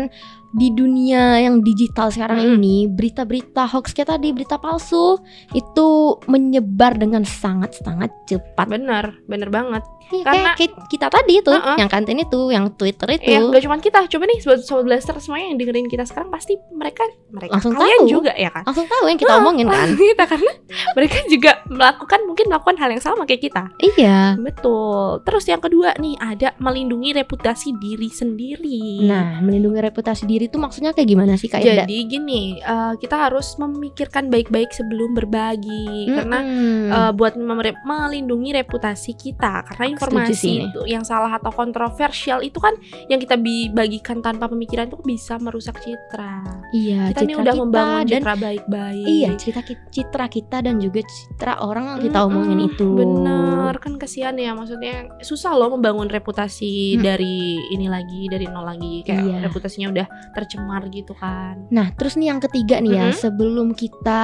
di 0.52 0.68
dunia 0.68 1.36
yang 1.38 1.60
digital 1.60 2.08
sekarang 2.08 2.38
Mm-mm. 2.38 2.56
ini 2.56 2.76
berita-berita 2.86 3.64
hoax 3.66 3.90
kayak 3.90 4.10
tadi 4.10 4.30
berita 4.30 4.56
palsu 4.56 5.16
itu 5.50 5.88
menyebar 6.26 6.94
dengan 6.94 7.22
sangat-sangat 7.22 8.12
cepat. 8.26 8.66
Bener, 8.66 9.16
bener 9.24 9.48
banget. 9.48 9.80
Iya, 10.08 10.22
Karena- 10.22 10.52
kayak 10.52 10.58
ki- 10.58 10.80
kita 10.90 11.08
tadi 11.08 11.40
itu, 11.40 11.48
Uh-uh. 11.48 11.72
yang 11.74 11.88
kantin 11.88 12.20
itu, 12.20 12.40
yang 12.48 12.68
Twitter 12.70 13.08
itu. 13.10 13.32
Ya, 13.32 13.40
gak 13.40 13.62
cuma 13.62 13.76
kita. 13.78 14.04
Coba 14.06 14.24
nih 14.24 14.38
sobat 14.38 14.60
sobat 14.60 14.84
blaster 14.84 15.16
semuanya 15.16 15.46
yang 15.48 15.58
dengerin 15.58 15.88
kita 15.88 16.04
sekarang 16.04 16.28
pasti 16.28 16.52
mereka 16.70 17.00
mereka 17.28 17.56
Langsung 17.56 17.72
kalian 17.72 18.00
tahu. 18.02 18.10
juga 18.10 18.32
ya 18.34 18.50
kan. 18.50 18.62
Langsung 18.62 18.84
tahu 18.86 19.04
yang 19.06 19.16
kita 19.16 19.32
omongin 19.34 19.66
kan. 19.66 19.88
kita 19.90 20.24
karena 20.30 20.52
mereka 20.92 21.16
juga 21.26 21.50
melakukan 21.66 22.20
mungkin 22.22 22.44
melakukan 22.46 22.76
hal 22.76 22.90
yang 22.90 23.00
sama 23.00 23.24
kayak 23.24 23.42
kita. 23.42 23.64
iya. 23.96 24.36
Betul. 24.36 25.24
Terus 25.24 25.44
yang 25.46 25.60
kedua 25.60 25.96
nih 25.96 26.14
ada 26.18 26.52
melindungi 26.58 27.10
reputasi 27.14 27.72
diri 27.74 28.12
sendiri. 28.12 29.08
Nah, 29.08 29.40
melindungi 29.40 29.80
reputasi 29.80 30.28
diri 30.28 30.41
itu 30.42 30.56
maksudnya 30.56 30.90
kayak 30.90 31.08
gimana 31.08 31.34
sih 31.34 31.46
Kak? 31.46 31.60
Jadi 31.60 31.96
gini, 32.04 32.42
eh, 32.56 32.92
kita 32.96 33.16
harus 33.20 33.54
memikirkan 33.56 34.26
baik-baik 34.26 34.70
sebelum 34.70 35.12
berbagi 35.12 36.08
karena 36.08 36.38
Mm-mm. 36.40 36.90
eh, 36.90 37.12
buat 37.12 37.34
melindungi 37.78 38.50
reputasi 38.54 39.12
kita 39.12 39.64
karena 39.64 39.84
informasi 39.88 40.48
ini. 40.48 40.66
itu 40.68 40.80
yang 40.86 41.02
salah 41.02 41.32
atau 41.32 41.50
kontroversial 41.50 42.40
itu 42.40 42.58
kan 42.58 42.74
yang 43.06 43.18
kita 43.18 43.38
bagikan 43.70 44.18
tanpa 44.18 44.46
pemikiran 44.46 44.86
itu 44.86 44.98
bisa 45.00 45.36
merusak 45.36 45.78
citra. 45.78 46.42
iya, 46.70 47.08
Kita 47.08 47.22
nih 47.22 47.34
citra 47.34 47.42
udah 47.42 47.54
membangun 47.56 48.04
dan 48.04 48.20
citra 48.20 48.34
baik-baik. 48.36 49.06
iya, 49.06 49.28
cerita 49.34 49.60
citra 49.88 50.26
kita 50.26 50.56
dan 50.60 50.76
juga 50.76 51.00
citra 51.02 51.60
orang 51.60 51.84
yang 51.88 52.00
kita 52.02 52.18
Mm-mm, 52.18 52.28
omongin 52.28 52.58
itu. 52.66 52.88
Bener 52.92 53.74
kan 53.78 53.96
kasihan 53.96 54.34
ya 54.34 54.52
maksudnya 54.52 55.08
susah 55.20 55.52
loh 55.52 55.72
membangun 55.72 56.06
reputasi 56.06 56.72
Mm. 56.92 57.02
dari 57.02 57.36
ini 57.70 57.86
lagi 57.86 58.26
dari 58.26 58.46
nol 58.46 58.64
lagi 58.64 59.02
kayak 59.02 59.22
Iya. 59.22 59.36
reputasinya 59.42 59.88
udah 59.90 60.06
tercemar 60.32 60.88
gitu 60.88 61.12
kan. 61.12 61.68
Nah, 61.68 61.92
terus 61.92 62.14
nih 62.14 62.28
yang 62.28 62.40
ketiga 62.40 62.76
nih 62.78 62.92
ya, 62.92 63.06
Mm-mm. 63.08 63.18
sebelum 63.18 63.68
kita 63.72 64.22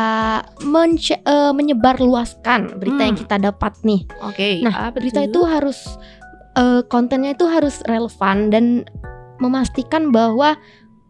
mence- 0.64 1.16
eh, 1.18 1.52
menyebarluaskan 1.52 2.76
berita 2.76 3.02
yang 3.02 3.14
Hmm. 3.14 3.22
kita 3.22 3.36
dapat 3.38 3.72
nih. 3.82 4.02
Oke. 4.22 4.60
Nah, 4.60 4.88
apa 4.88 4.96
berita 4.96 5.20
tuh? 5.20 5.28
itu 5.28 5.40
harus 5.44 5.78
eh, 6.54 6.82
kontennya 6.84 7.32
itu 7.32 7.46
harus 7.46 7.78
relevan 7.84 8.50
dan 8.50 8.82
memastikan 9.38 10.10
bahwa 10.10 10.58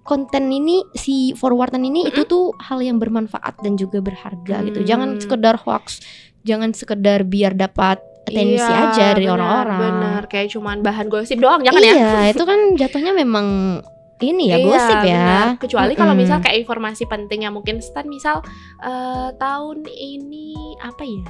konten 0.03 0.49
ini 0.49 0.85
si 0.93 1.33
forwardan 1.33 1.81
ini 1.83 2.05
itu 2.05 2.25
tuh 2.25 2.53
hal 2.59 2.81
yang 2.81 2.97
bermanfaat 2.97 3.57
dan 3.59 3.75
juga 3.75 3.99
berharga 3.99 4.61
gitu. 4.63 4.81
Jangan 4.83 5.17
Hmm. 5.17 5.21
sekedar 5.21 5.57
hoax, 5.59 6.01
jangan 6.43 6.73
sekedar 6.73 7.25
biar 7.25 7.53
dapat 7.53 7.97
atensi 8.25 8.61
Iya, 8.61 8.93
aja 8.93 9.07
dari 9.13 9.25
benar, 9.25 9.37
orang-orang. 9.37 9.81
Bener, 9.81 10.23
kayak 10.27 10.49
cuman 10.53 10.77
bahan 10.81 11.09
gosip 11.09 11.41
doang 11.41 11.65
jangan 11.65 11.81
ya. 11.81 11.93
iya, 11.93 12.13
itu 12.29 12.45
kan 12.45 12.77
jatuhnya 12.77 13.13
memang 13.15 13.81
ini 14.21 14.45
ya 14.47 14.57
Iya, 14.57 14.65
gosip 14.65 14.99
ya. 14.99 15.15
benar. 15.15 15.47
Kecuali 15.57 15.93
kalau 15.93 16.11
Mm-mm. 16.11 16.23
misal 16.23 16.39
kayak 16.39 16.59
informasi 16.59 17.05
penting 17.05 17.43
yang 17.43 17.53
mungkin 17.53 17.79
stan 17.79 18.05
misal 18.05 18.43
eh, 18.79 19.29
tahun 19.35 19.83
ini 19.85 20.55
apa 20.79 21.03
ya? 21.03 21.23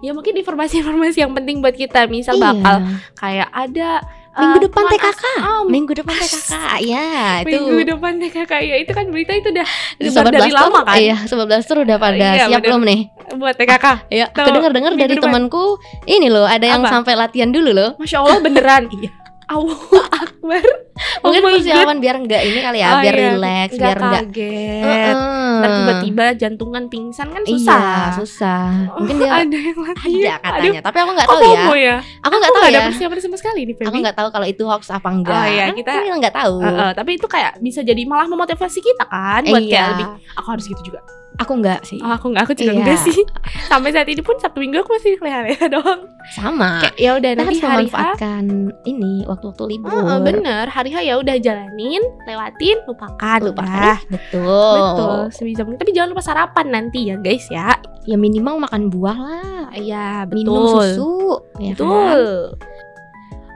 Ya 0.00 0.10
mungkin 0.10 0.32
informasi-informasi 0.34 1.20
yang 1.20 1.32
penting 1.34 1.60
buat 1.60 1.74
kita. 1.74 2.06
Misal 2.06 2.34
Iya. 2.34 2.44
bakal 2.50 2.76
kayak 3.14 3.48
ada 3.50 4.00
eh, 4.00 4.40
Minggu 4.40 4.58
depan 4.64 4.82
pengas- 4.86 5.12
TKK. 5.12 5.24
Oh, 5.42 5.62
Minggu 5.66 5.92
depan 5.92 6.14
TKK. 6.14 6.52
Ya, 6.82 7.10
itu. 7.42 7.50
minggu 7.50 7.82
depan 7.84 8.12
TKK 8.16 8.52
ya 8.62 8.76
itu 8.78 8.92
kan 8.92 9.04
berita 9.06 9.32
itu 9.34 9.50
udah 9.50 9.66
Sobat 10.06 10.32
dari 10.32 10.48
lama 10.50 10.80
kan 10.82 10.96
Iya, 10.96 11.16
Sobat 11.26 11.46
Blaster 11.46 11.76
udah 11.78 11.96
pada 11.98 12.16
Iya, 12.16 12.48
siap 12.48 12.62
belum 12.62 12.80
nih? 12.80 13.00
buat 13.32 13.54
TKK. 13.54 13.86
Ya, 14.08 14.26
aku 14.26 14.48
dengar-dengar 14.50 14.92
dari 14.94 15.14
depan. 15.14 15.28
temanku 15.28 15.76
ini 16.04 16.26
loh, 16.26 16.46
ada 16.46 16.64
yang 16.64 16.80
Apa? 16.80 16.96
sampai 16.96 17.12
latihan 17.14 17.50
dulu 17.50 17.70
loh. 17.70 17.90
Masya 17.96 18.16
Allah 18.18 18.40
beneran. 18.40 18.82
Iya. 18.96 19.10
Allahu 19.50 19.96
Akbar. 20.06 20.62
Mungkin 21.22 21.40
oh 21.40 21.44
my 21.44 21.50
God. 21.50 21.56
persiapan 21.58 21.96
biar 21.98 22.16
enggak 22.16 22.42
ini 22.44 22.60
kali 22.60 22.78
ya, 22.78 22.88
Oh 22.88 23.00
biar 23.00 23.14
iya, 23.14 23.26
relax, 23.30 23.68
nggak 23.70 23.80
biar 23.82 23.98
enggak 23.98 24.24
kaget. 24.30 24.84
Heeh. 24.84 25.14
Ntar 25.60 25.70
tiba-tiba 25.74 26.26
jantungan 26.34 26.82
pingsan 26.86 27.28
kan 27.28 27.42
Iya, 27.42 27.52
susah. 27.52 27.88
susah. 28.16 28.64
Mungkin 28.94 29.14
Oh, 29.14 29.20
dia 29.20 29.30
ada 29.34 29.58
yang 29.58 29.78
latihan. 29.78 30.38
ada 30.38 30.48
katanya, 30.54 30.80
tapi 30.80 30.96
aku 30.98 31.10
nggak 31.12 31.28
Aduh, 31.28 31.40
tahu 31.40 31.74
ya. 31.74 31.80
Ya. 31.80 31.96
Aku 32.20 32.34
nggak 32.34 32.52
tahu 32.52 32.62
ada 32.62 32.70
ya. 32.70 32.86
persiapan 32.86 33.16
sama 33.18 33.36
sekali 33.36 33.60
nih. 33.64 33.74
Aku 33.80 33.96
nggak 33.96 34.16
tahu 34.16 34.28
kalau 34.30 34.46
itu 34.46 34.62
hoax 34.62 34.82
apa 34.88 35.08
enggak. 35.10 35.34
Oh 35.34 35.46
iya, 35.46 35.64
Kan 35.66 35.74
kita- 35.74 35.92
kita 35.98 36.16
nggak 36.20 36.36
tahu. 36.36 36.56
Heeh, 36.60 36.90
tapi 36.94 37.10
itu 37.16 37.26
kayak 37.26 37.52
bisa 37.58 37.80
jadi 37.80 38.02
malah 38.04 38.26
memotivasi 38.26 38.78
kita 38.78 39.04
kan 39.04 39.42
buat 39.42 39.60
iya. 39.60 39.72
kayak 39.74 39.88
lebih 39.94 40.06
aku 40.36 40.48
harus 40.48 40.64
gitu 40.64 40.82
juga. 40.84 41.00
Aku 41.40 41.56
enggak 41.56 41.80
sih. 41.82 41.96
Oh, 41.98 42.12
aku 42.12 42.28
nggak, 42.28 42.44
aku 42.44 42.52
juga 42.52 42.70
Iya. 42.70 42.78
enggak 42.78 42.98
sih. 43.00 43.16
Sampai 43.72 43.90
saat 43.90 44.04
ini 44.04 44.20
pun 44.20 44.36
Sabtu 44.36 44.60
Minggu 44.60 44.84
aku 44.84 44.92
masih 44.92 45.16
leha-leha 45.16 45.66
doang. 45.66 46.04
Sama. 46.30 46.84
Kayak 46.84 46.96
ya 46.96 47.10
udah 47.16 47.30
nanti 47.32 47.56
hari 47.56 47.88
memanfaatkan 47.88 48.44
ini 48.84 49.24
waktu-waktu 49.24 49.62
libur. 49.66 49.88
Heeh, 49.88 50.18
bener, 50.20 50.64
hari 50.68 50.92
H 50.92 51.00
ya 51.00 51.16
udah 51.16 51.36
jalanin, 51.36 52.02
lewatin, 52.24 52.76
lupakan. 52.84 53.38
Lupa 53.40 53.64
udah. 53.64 53.96
Betul. 54.06 54.76
Betul, 54.76 55.18
sebisa 55.32 55.64
mungkin. 55.64 55.80
Tapi 55.80 55.96
jangan 55.96 56.12
lupa 56.12 56.20
sarapan 56.20 56.66
nanti 56.68 57.08
ya 57.08 57.16
guys 57.16 57.48
ya. 57.48 57.72
Ya 58.04 58.16
minimal 58.16 58.60
makan 58.60 58.92
buah 58.92 59.16
lah. 59.16 59.66
Iya, 59.72 60.28
Minum 60.28 60.60
betul. 60.60 60.76
susu. 60.76 61.12
ya 61.56 61.72
kan? 61.72 62.16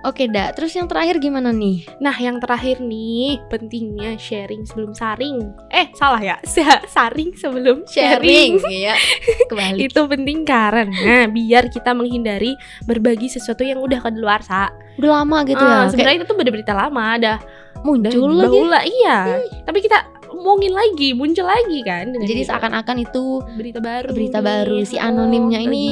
Oke, 0.05 0.29
dak. 0.29 0.53
Terus 0.55 0.71
yang 0.71 0.85
terakhir 0.85 1.17
gimana 1.17 1.49
nih? 1.49 1.89
Nah, 1.97 2.13
yang 2.13 2.37
terakhir 2.37 2.77
nih, 2.77 3.41
pentingnya 3.49 4.15
sharing 4.15 4.63
sebelum 4.63 4.93
saring. 4.93 5.41
Eh, 5.69 5.89
salah 5.93 6.21
ya. 6.21 6.37
Sa- 6.47 6.85
Saring 6.85 7.33
sebelum 7.33 7.89
sharing. 7.89 8.61
ya. 8.69 8.93
Kembali. 9.49 9.81
Itu 9.81 10.05
penting 10.05 10.45
karena 10.45 10.85
biar 11.27 11.67
kita 11.67 11.91
menghindari 11.91 12.53
berbagi 12.85 13.27
sesuatu 13.27 13.65
yang 13.65 13.81
udah 13.81 13.99
kedaluarsa. 13.99 14.69
Udah 14.95 15.25
lama 15.25 15.41
gitu 15.43 15.59
Ah, 15.59 15.89
ya. 15.89 15.91
sebenarnya 15.91 16.17
itu 16.21 16.29
tuh 16.29 16.37
berita 16.37 16.71
lama, 16.71 17.17
ada 17.17 17.33
muncul 17.81 18.29
lagi. 18.31 18.47
baula, 18.47 18.81
iya. 18.85 19.19
Tapi 19.65 19.79
kita 19.81 20.14
omongin 20.35 20.75
lagi, 20.75 21.15
muncul 21.15 21.47
lagi 21.47 21.79
kan. 21.81 22.11
Jadi 22.11 22.43
seakan-akan 22.43 22.97
itu 23.01 23.39
berita 23.55 23.79
baru. 23.79 24.11
berita 24.11 24.39
nih. 24.39 24.45
baru 24.45 24.77
si 24.83 24.97
Oh, 24.97 25.07
anonimnya 25.07 25.61
lagi 25.61 25.71
ini 25.71 25.85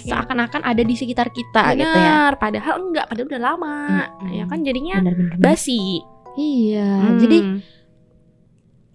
seakan-akan 0.00 0.62
ada 0.62 0.80
di 0.80 0.94
sekitar 0.94 1.28
kita 1.28 1.74
gitu 1.74 1.82
ya. 1.82 2.30
Benar, 2.30 2.32
padahal 2.38 2.74
enggak, 2.80 3.04
padahal 3.06 3.26
udah 3.28 3.42
lama. 3.42 3.76
Mm-mm. 4.16 4.30
Ya 4.30 4.44
kan 4.46 4.58
jadinya 4.62 4.94
Bener-bener. 4.98 5.36
basi. 5.36 6.00
Iya. 6.32 6.90
Hmm. 7.04 7.18
Jadi 7.18 7.38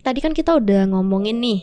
tadi 0.01 0.19
kan 0.19 0.31
kita 0.31 0.55
udah 0.55 0.87
ngomongin 0.87 1.37
nih 1.37 1.61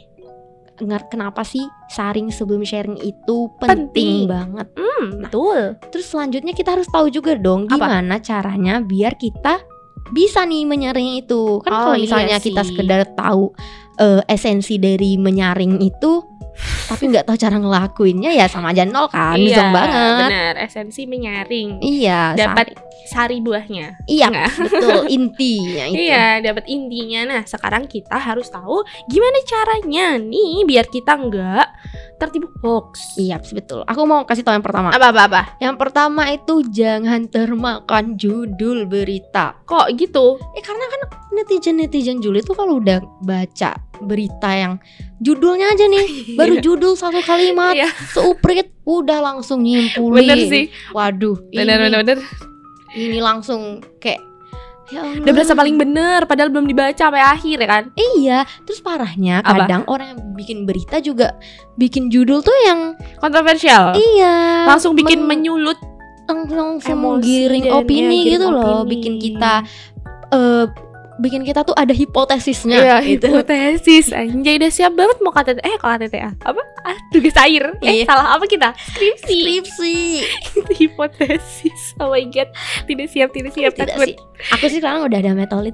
kenapa 0.82 1.46
sih 1.46 1.62
saring 1.88 2.28
sebelum 2.28 2.66
sharing 2.66 2.98
itu 2.98 3.46
penting, 3.56 3.86
Penting. 3.94 4.16
banget. 4.26 4.66
Hmm, 4.74 5.04
betul. 5.20 5.78
Terus 5.94 6.06
selanjutnya 6.06 6.50
kita 6.50 6.74
harus 6.74 6.90
tahu 6.90 7.06
juga 7.06 7.38
dong 7.38 7.70
Apa? 7.70 7.76
gimana 7.78 8.18
caranya 8.18 8.82
biar 8.82 9.14
kita 9.14 9.62
bisa 10.10 10.42
nih 10.42 10.64
menyaring 10.64 11.20
itu. 11.20 11.62
Kan 11.62 11.70
Oh, 11.70 11.78
kalau 11.84 11.94
iya 11.94 12.02
misalnya 12.02 12.38
kita 12.40 12.60
sih. 12.60 12.74
sekedar 12.74 13.06
tahu 13.14 13.54
eh, 13.96 14.20
esensi 14.26 14.76
dari 14.76 15.14
menyaring 15.14 15.78
itu 15.78 16.24
tapi 16.86 17.08
nggak 17.08 17.24
tahu 17.24 17.36
cara 17.36 17.56
ngelakuinnya 17.56 18.30
ya 18.32 18.46
sama 18.46 18.70
aja 18.70 18.84
nol 18.84 19.08
kan, 19.08 19.38
zong 19.38 19.70
banget. 19.70 19.92
Iya, 19.92 20.28
Benar, 20.28 20.54
esensi 20.60 21.02
menyaring. 21.04 21.70
Iya, 21.80 22.20
Dapat 22.36 22.66
sari 23.02 23.40
buahnya. 23.40 23.98
iya 24.06 24.26
Nggak? 24.30 24.50
betul 24.62 25.00
intinya 25.16 25.84
itu. 25.90 26.02
Iya, 26.06 26.26
dapat 26.40 26.64
intinya. 26.66 27.20
Nah, 27.26 27.42
sekarang 27.44 27.84
kita 27.86 28.14
harus 28.14 28.48
tahu 28.48 28.80
gimana 29.06 29.38
caranya 29.42 30.06
nih 30.16 30.62
biar 30.64 30.86
kita 30.86 31.16
enggak 31.16 31.66
tertipu 32.16 32.46
hoax. 32.62 33.18
Iya, 33.18 33.42
betul. 33.42 33.82
Aku 33.82 34.06
mau 34.06 34.22
kasih 34.22 34.46
tahu 34.46 34.54
yang 34.54 34.62
pertama. 34.62 34.94
Apa 34.94 35.10
apa 35.10 35.22
apa? 35.26 35.42
Yang 35.58 35.76
pertama 35.76 36.22
itu 36.30 36.62
jangan 36.70 37.26
termakan 37.26 38.14
judul 38.14 38.86
berita. 38.86 39.58
Kok 39.66 39.90
gitu? 39.98 40.38
Eh 40.54 40.62
karena 40.62 40.86
kan 40.86 41.00
netizen-netizen 41.32 42.22
Juli 42.22 42.38
tuh 42.40 42.54
kalau 42.54 42.78
udah 42.78 43.02
baca 43.24 43.74
berita 43.98 44.48
yang 44.48 44.72
judulnya 45.18 45.68
aja 45.68 45.84
nih 45.84 46.06
baru 46.38 46.54
Iya. 46.54 46.62
judul 46.62 46.92
satu 46.94 47.20
kalimat 47.20 47.74
Iya. 47.74 47.88
seuprit 48.08 48.72
udah 48.82 49.18
langsung 49.20 49.60
nyimpulin. 49.60 50.22
Bener 50.22 50.38
sih. 50.44 50.64
Waduh, 50.90 51.38
Bener 51.48 51.76
ini, 51.76 51.84
bener 51.84 51.98
bener. 52.02 52.18
ini 52.92 53.18
langsung 53.18 53.60
kayak 53.96 54.18
ya 54.88 55.00
Allah. 55.00 55.22
Udah 55.22 55.32
berasa 55.32 55.54
paling 55.54 55.76
bener 55.76 56.24
padahal 56.24 56.48
belum 56.48 56.66
dibaca 56.66 56.92
sampai 56.92 57.22
akhir 57.22 57.56
ya 57.56 57.68
kan. 57.70 57.84
Iya, 57.94 58.38
terus 58.62 58.78
parahnya 58.78 59.38
Apa? 59.40 59.64
kadang 59.64 59.82
orang 59.86 60.06
yang 60.10 60.20
bikin 60.34 60.58
berita 60.62 60.98
juga 60.98 61.38
bikin 61.74 62.08
judul 62.08 62.40
tuh 62.40 62.52
yang 62.62 62.92
Kontroversial. 63.16 63.94
iya 63.94 64.66
Langsung 64.66 64.92
bikin 64.92 65.20
men- 65.20 65.40
menyulut 65.40 65.78
langsung 66.26 66.80
emosi 66.96 67.22
giring 67.22 67.64
dan- 67.66 67.74
opini 67.76 68.18
ya, 68.22 68.30
gitu 68.34 68.46
loh, 68.48 68.82
opini. 68.82 68.90
bikin 68.90 69.14
kita 69.18 69.54
eh 70.30 70.64
bikin 71.22 71.42
kita 71.42 71.62
tuh 71.62 71.72
ada 71.72 71.94
hipotesisnya 71.94 72.76
Iya, 72.76 72.96
gitu. 73.06 73.30
hipotesis 73.30 74.10
anjay 74.10 74.58
udah 74.58 74.68
siap 74.68 74.92
banget 74.92 75.16
mau 75.22 75.30
KTT 75.30 75.62
eh 75.62 75.76
kalau 75.78 75.94
KTTA 75.96 76.30
apa? 76.42 76.62
Ah, 76.82 76.98
tugas 77.08 77.38
air. 77.38 77.78
Eh, 77.78 78.02
Iya. 78.02 78.10
salah 78.10 78.34
apa 78.34 78.44
kita? 78.44 78.74
Skripsi. 78.74 79.38
Skripsi. 79.38 79.94
hipotesis. 80.82 81.94
Oh 81.96 82.10
my 82.10 82.26
god. 82.26 82.50
Tidak 82.84 83.06
siap, 83.06 83.30
tidak 83.30 83.54
siap. 83.54 83.72
Tidak 83.72 83.86
takut. 83.88 84.08
sih. 84.10 84.16
Aku 84.50 84.64
sih 84.66 84.82
sekarang 84.82 85.06
udah 85.06 85.18
ada 85.18 85.30
metode 85.32 85.70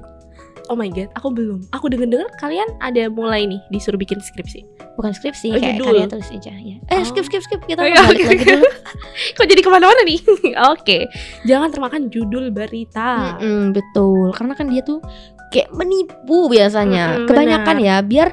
Oh 0.69 0.75
my 0.75 0.87
god, 0.87 1.09
aku 1.13 1.29
belum. 1.29 1.65
Aku 1.71 1.85
denger-denger 1.85 2.29
kalian 2.37 2.69
ada 2.79 3.09
mulai 3.09 3.43
nih 3.43 3.57
disuruh 3.67 3.97
bikin 3.97 4.17
skripsi. 4.19 4.61
bukan 4.93 5.09
skripsi 5.09 5.49
Oh, 5.49 5.55
kayak 5.55 5.79
judul. 5.79 5.95
karya 5.95 6.07
tulis 6.07 6.29
aja 6.29 6.51
ya. 6.53 6.75
Eh 6.85 6.99
Oh. 6.99 7.03
skip 7.03 7.23
skip 7.23 7.39
skip 7.39 7.63
kita 7.63 7.79
Oh, 7.79 7.87
iya, 7.87 8.03
balik 8.03 8.19
oke. 8.19 8.29
lagi 8.29 8.43
dulu. 8.45 8.67
Kok 9.35 9.47
jadi 9.47 9.61
ke 9.61 9.69
mana-mana 9.69 10.01
nih? 10.03 10.19
Oke, 10.71 10.97
jangan 11.43 11.69
termakan 11.69 12.01
judul 12.07 12.51
berita. 12.51 13.39
Mm-mm, 13.39 13.71
betul, 13.71 14.29
karena 14.31 14.53
kan 14.53 14.67
dia 14.67 14.83
tuh 14.83 14.99
kayak 15.49 15.71
menipu 15.71 16.45
biasanya. 16.45 17.15
Mm-mm, 17.15 17.25
Kebanyakan 17.25 17.75
benar. 17.75 17.87
ya 17.87 17.95
biar 18.03 18.29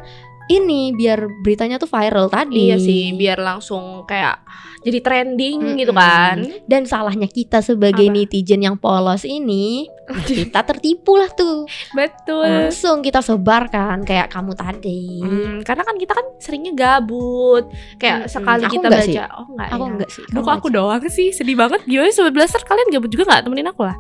ini 0.49 0.93
biar 0.93 1.27
beritanya 1.43 1.77
tuh 1.77 1.87
viral 1.87 2.27
tadi. 2.27 2.71
Iya 2.71 2.77
sih, 2.77 3.13
biar 3.13 3.37
langsung 3.37 4.05
kayak 4.05 4.43
jadi 4.81 5.03
trending 5.03 5.59
Mm-mm. 5.59 5.79
gitu 5.79 5.91
kan. 5.91 6.37
Dan 6.65 6.87
salahnya 6.87 7.27
kita 7.27 7.59
sebagai 7.59 8.07
Apa? 8.07 8.15
netizen 8.15 8.63
yang 8.63 8.79
polos 8.79 9.27
ini, 9.27 9.91
kita 10.31 10.63
tertipu 10.63 11.19
lah 11.19 11.27
tuh. 11.29 11.67
Betul. 11.91 12.47
Langsung 12.71 13.03
kita 13.03 13.19
sebarkan 13.19 14.07
kayak 14.07 14.31
kamu 14.31 14.55
tadi. 14.55 15.19
Hmm, 15.19 15.67
karena 15.67 15.83
kan 15.83 15.99
kita 15.99 16.15
kan 16.15 16.27
seringnya 16.39 16.73
gabut. 16.73 17.67
Kayak 17.99 18.25
Mm-mm. 18.25 18.31
sekali 18.31 18.65
Aku 18.65 18.73
kita 18.73 18.87
enggak 18.87 19.03
baca, 19.03 19.11
sih. 19.11 19.17
oh 19.19 19.47
enggak 19.51 19.69
Aku 19.69 19.83
ya. 19.83 19.91
enggak 19.91 20.11
sih. 20.11 20.23
Kok 20.31 20.53
aku 20.53 20.69
aja. 20.71 20.77
doang 20.79 21.05
sih 21.09 21.29
sedih 21.29 21.57
banget 21.59 21.81
Gimana 21.83 22.15
sobat 22.15 22.33
blaster 22.33 22.63
kalian 22.63 22.89
gabut 22.95 23.11
juga 23.11 23.25
gak 23.27 23.43
temenin 23.45 23.67
aku 23.67 23.83
lah 23.83 23.97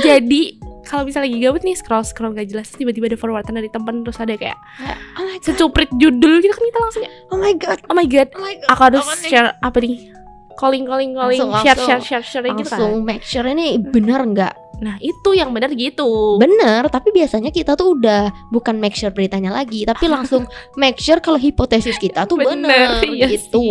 Jadi 0.00 0.56
kalau 0.86 1.02
misalnya 1.02 1.26
lagi 1.26 1.38
gabut 1.38 1.62
nih 1.62 1.74
scroll-scroll 1.74 2.32
gak 2.32 2.46
jelas 2.46 2.70
Tiba-tiba 2.70 3.06
ada 3.06 3.18
forwardan 3.18 3.54
dari 3.54 3.66
temen 3.66 4.00
Terus 4.00 4.16
ada 4.16 4.32
kayak 4.32 4.56
Oh 5.14 5.26
secuprit 5.38 5.90
judul 5.92 6.38
gitu 6.38 6.50
kan 6.50 6.64
kita 6.64 6.78
langsung 6.78 7.02
kayak 7.02 7.14
Oh 7.28 7.36
my 7.36 7.52
god. 7.52 7.78
Oh 7.86 7.94
my 7.94 8.06
god 8.06 8.28
Oh 8.32 8.40
my 8.40 8.54
god. 8.54 8.68
Aku 8.68 8.80
harus 8.82 9.02
Apa 9.02 9.12
nih? 9.12 9.28
share 9.28 9.48
apa 9.58 9.78
nih 9.78 9.96
Calling, 10.56 10.84
calling, 10.84 11.10
calling 11.12 11.36
Langsung, 11.36 11.52
Share, 11.60 11.76
langsung. 11.76 11.88
share, 12.00 12.22
share, 12.22 12.24
share 12.24 12.44
gitu 12.48 12.64
kan 12.64 12.78
Langsung 12.80 12.92
make 13.02 13.20
sure 13.20 13.44
ini 13.44 13.76
benar 13.76 14.24
nggak 14.24 14.54
Nah 14.82 14.96
itu 15.00 15.32
yang 15.32 15.50
benar 15.56 15.72
gitu 15.72 16.36
Bener, 16.36 16.86
tapi 16.92 17.10
biasanya 17.12 17.48
kita 17.48 17.74
tuh 17.74 17.96
udah 17.96 18.28
bukan 18.52 18.76
make 18.76 18.92
sure 18.96 19.12
beritanya 19.12 19.52
lagi, 19.52 19.88
tapi 19.88 20.06
langsung 20.14 20.44
make 20.76 21.00
sure 21.00 21.20
kalau 21.20 21.40
hipotesis 21.40 21.96
kita 21.96 22.28
tuh 22.28 22.36
Bener, 22.40 23.00
bener, 23.00 23.16
iya 23.16 23.26
gitu. 23.32 23.62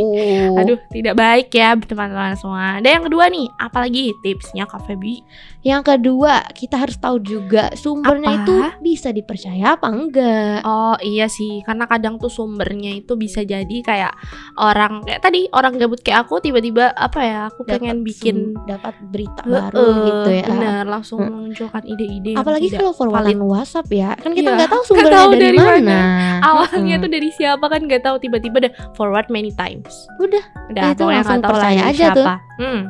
Aduh 0.58 0.78
tidak 0.90 1.16
baik 1.18 1.50
ya 1.54 1.78
teman-teman 1.78 2.34
semua 2.38 2.82
Dan 2.82 3.02
yang 3.02 3.06
kedua 3.06 3.30
nih 3.30 3.48
Apalagi 3.56 4.14
tipsnya 4.22 4.66
Kak 4.66 4.86
Feby 4.88 5.22
Yang 5.66 5.98
kedua, 5.98 6.46
kita 6.54 6.78
harus 6.78 6.98
tahu 7.02 7.18
juga 7.22 7.74
sumbernya 7.74 8.38
Apa? 8.38 8.42
itu 8.46 8.56
bisa 8.86 9.10
dipercaya 9.10 9.74
apa 9.74 9.90
enggak. 9.90 10.62
Oh 10.62 10.94
iya 11.02 11.26
sih, 11.26 11.66
karena 11.66 11.90
kadang 11.90 12.22
tuh 12.22 12.30
sumbernya 12.30 12.94
itu 12.94 13.18
bisa 13.18 13.42
jadi 13.42 13.78
kayak 13.82 14.14
orang 14.62 15.02
kayak 15.02 15.26
tadi 15.26 15.50
orang 15.50 15.82
gabut 15.82 16.06
kayak 16.06 16.30
aku 16.30 16.38
tiba-tiba 16.38 16.94
apa 16.94 17.20
ya, 17.26 17.40
aku 17.50 17.66
pengen 17.66 18.06
Dapat 18.06 18.08
bikin 18.08 18.36
sum- 18.54 18.62
dapat 18.70 18.94
berita 19.10 19.42
baru 19.42 19.86
gitu 20.06 20.30
ya. 20.30 20.46
Bener, 20.54 20.84
langsung 20.96 21.18
Hmm. 21.18 21.30
memunculkan 21.30 21.84
ide-ide. 21.84 22.34
Apalagi 22.34 22.68
kalau 22.70 22.92
forwardan 22.92 23.36
valid. 23.36 23.46
WhatsApp 23.46 23.88
ya, 23.90 24.12
kan 24.14 24.32
kita 24.32 24.46
Iya, 24.46 24.56
nggak 24.56 24.70
tahu 24.70 24.75
nggak 24.75 24.90
sumbernya 24.90 25.16
tahu 25.16 25.32
dari, 25.32 25.42
dari 25.42 25.58
mana. 25.58 25.75
mana. 25.75 26.00
awalnya 26.42 26.75
Mm-mm. 26.92 27.04
tuh 27.04 27.12
dari 27.12 27.30
siapa 27.30 27.66
kan 27.66 27.82
nggak 27.82 28.02
tahu 28.02 28.16
tiba-tiba 28.18 28.56
ada 28.60 28.72
forward 28.94 29.28
many 29.28 29.52
times. 29.52 29.92
Udah, 30.18 30.44
Udah, 30.68 30.82
Ya, 30.82 30.90
itu 30.90 31.00
pokoknya 31.00 31.16
langsung 31.18 31.32
nggak 31.34 31.44
tahu 31.44 31.54
percaya 31.54 31.82
aja 31.84 32.06
tuh. 32.10 32.25
siapa. 32.25 32.34
Hmm. 32.58 32.82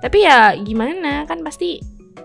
Tapi 0.00 0.18
ya 0.20 0.38
gimana 0.58 1.12
kan 1.24 1.38
pasti 1.40 1.78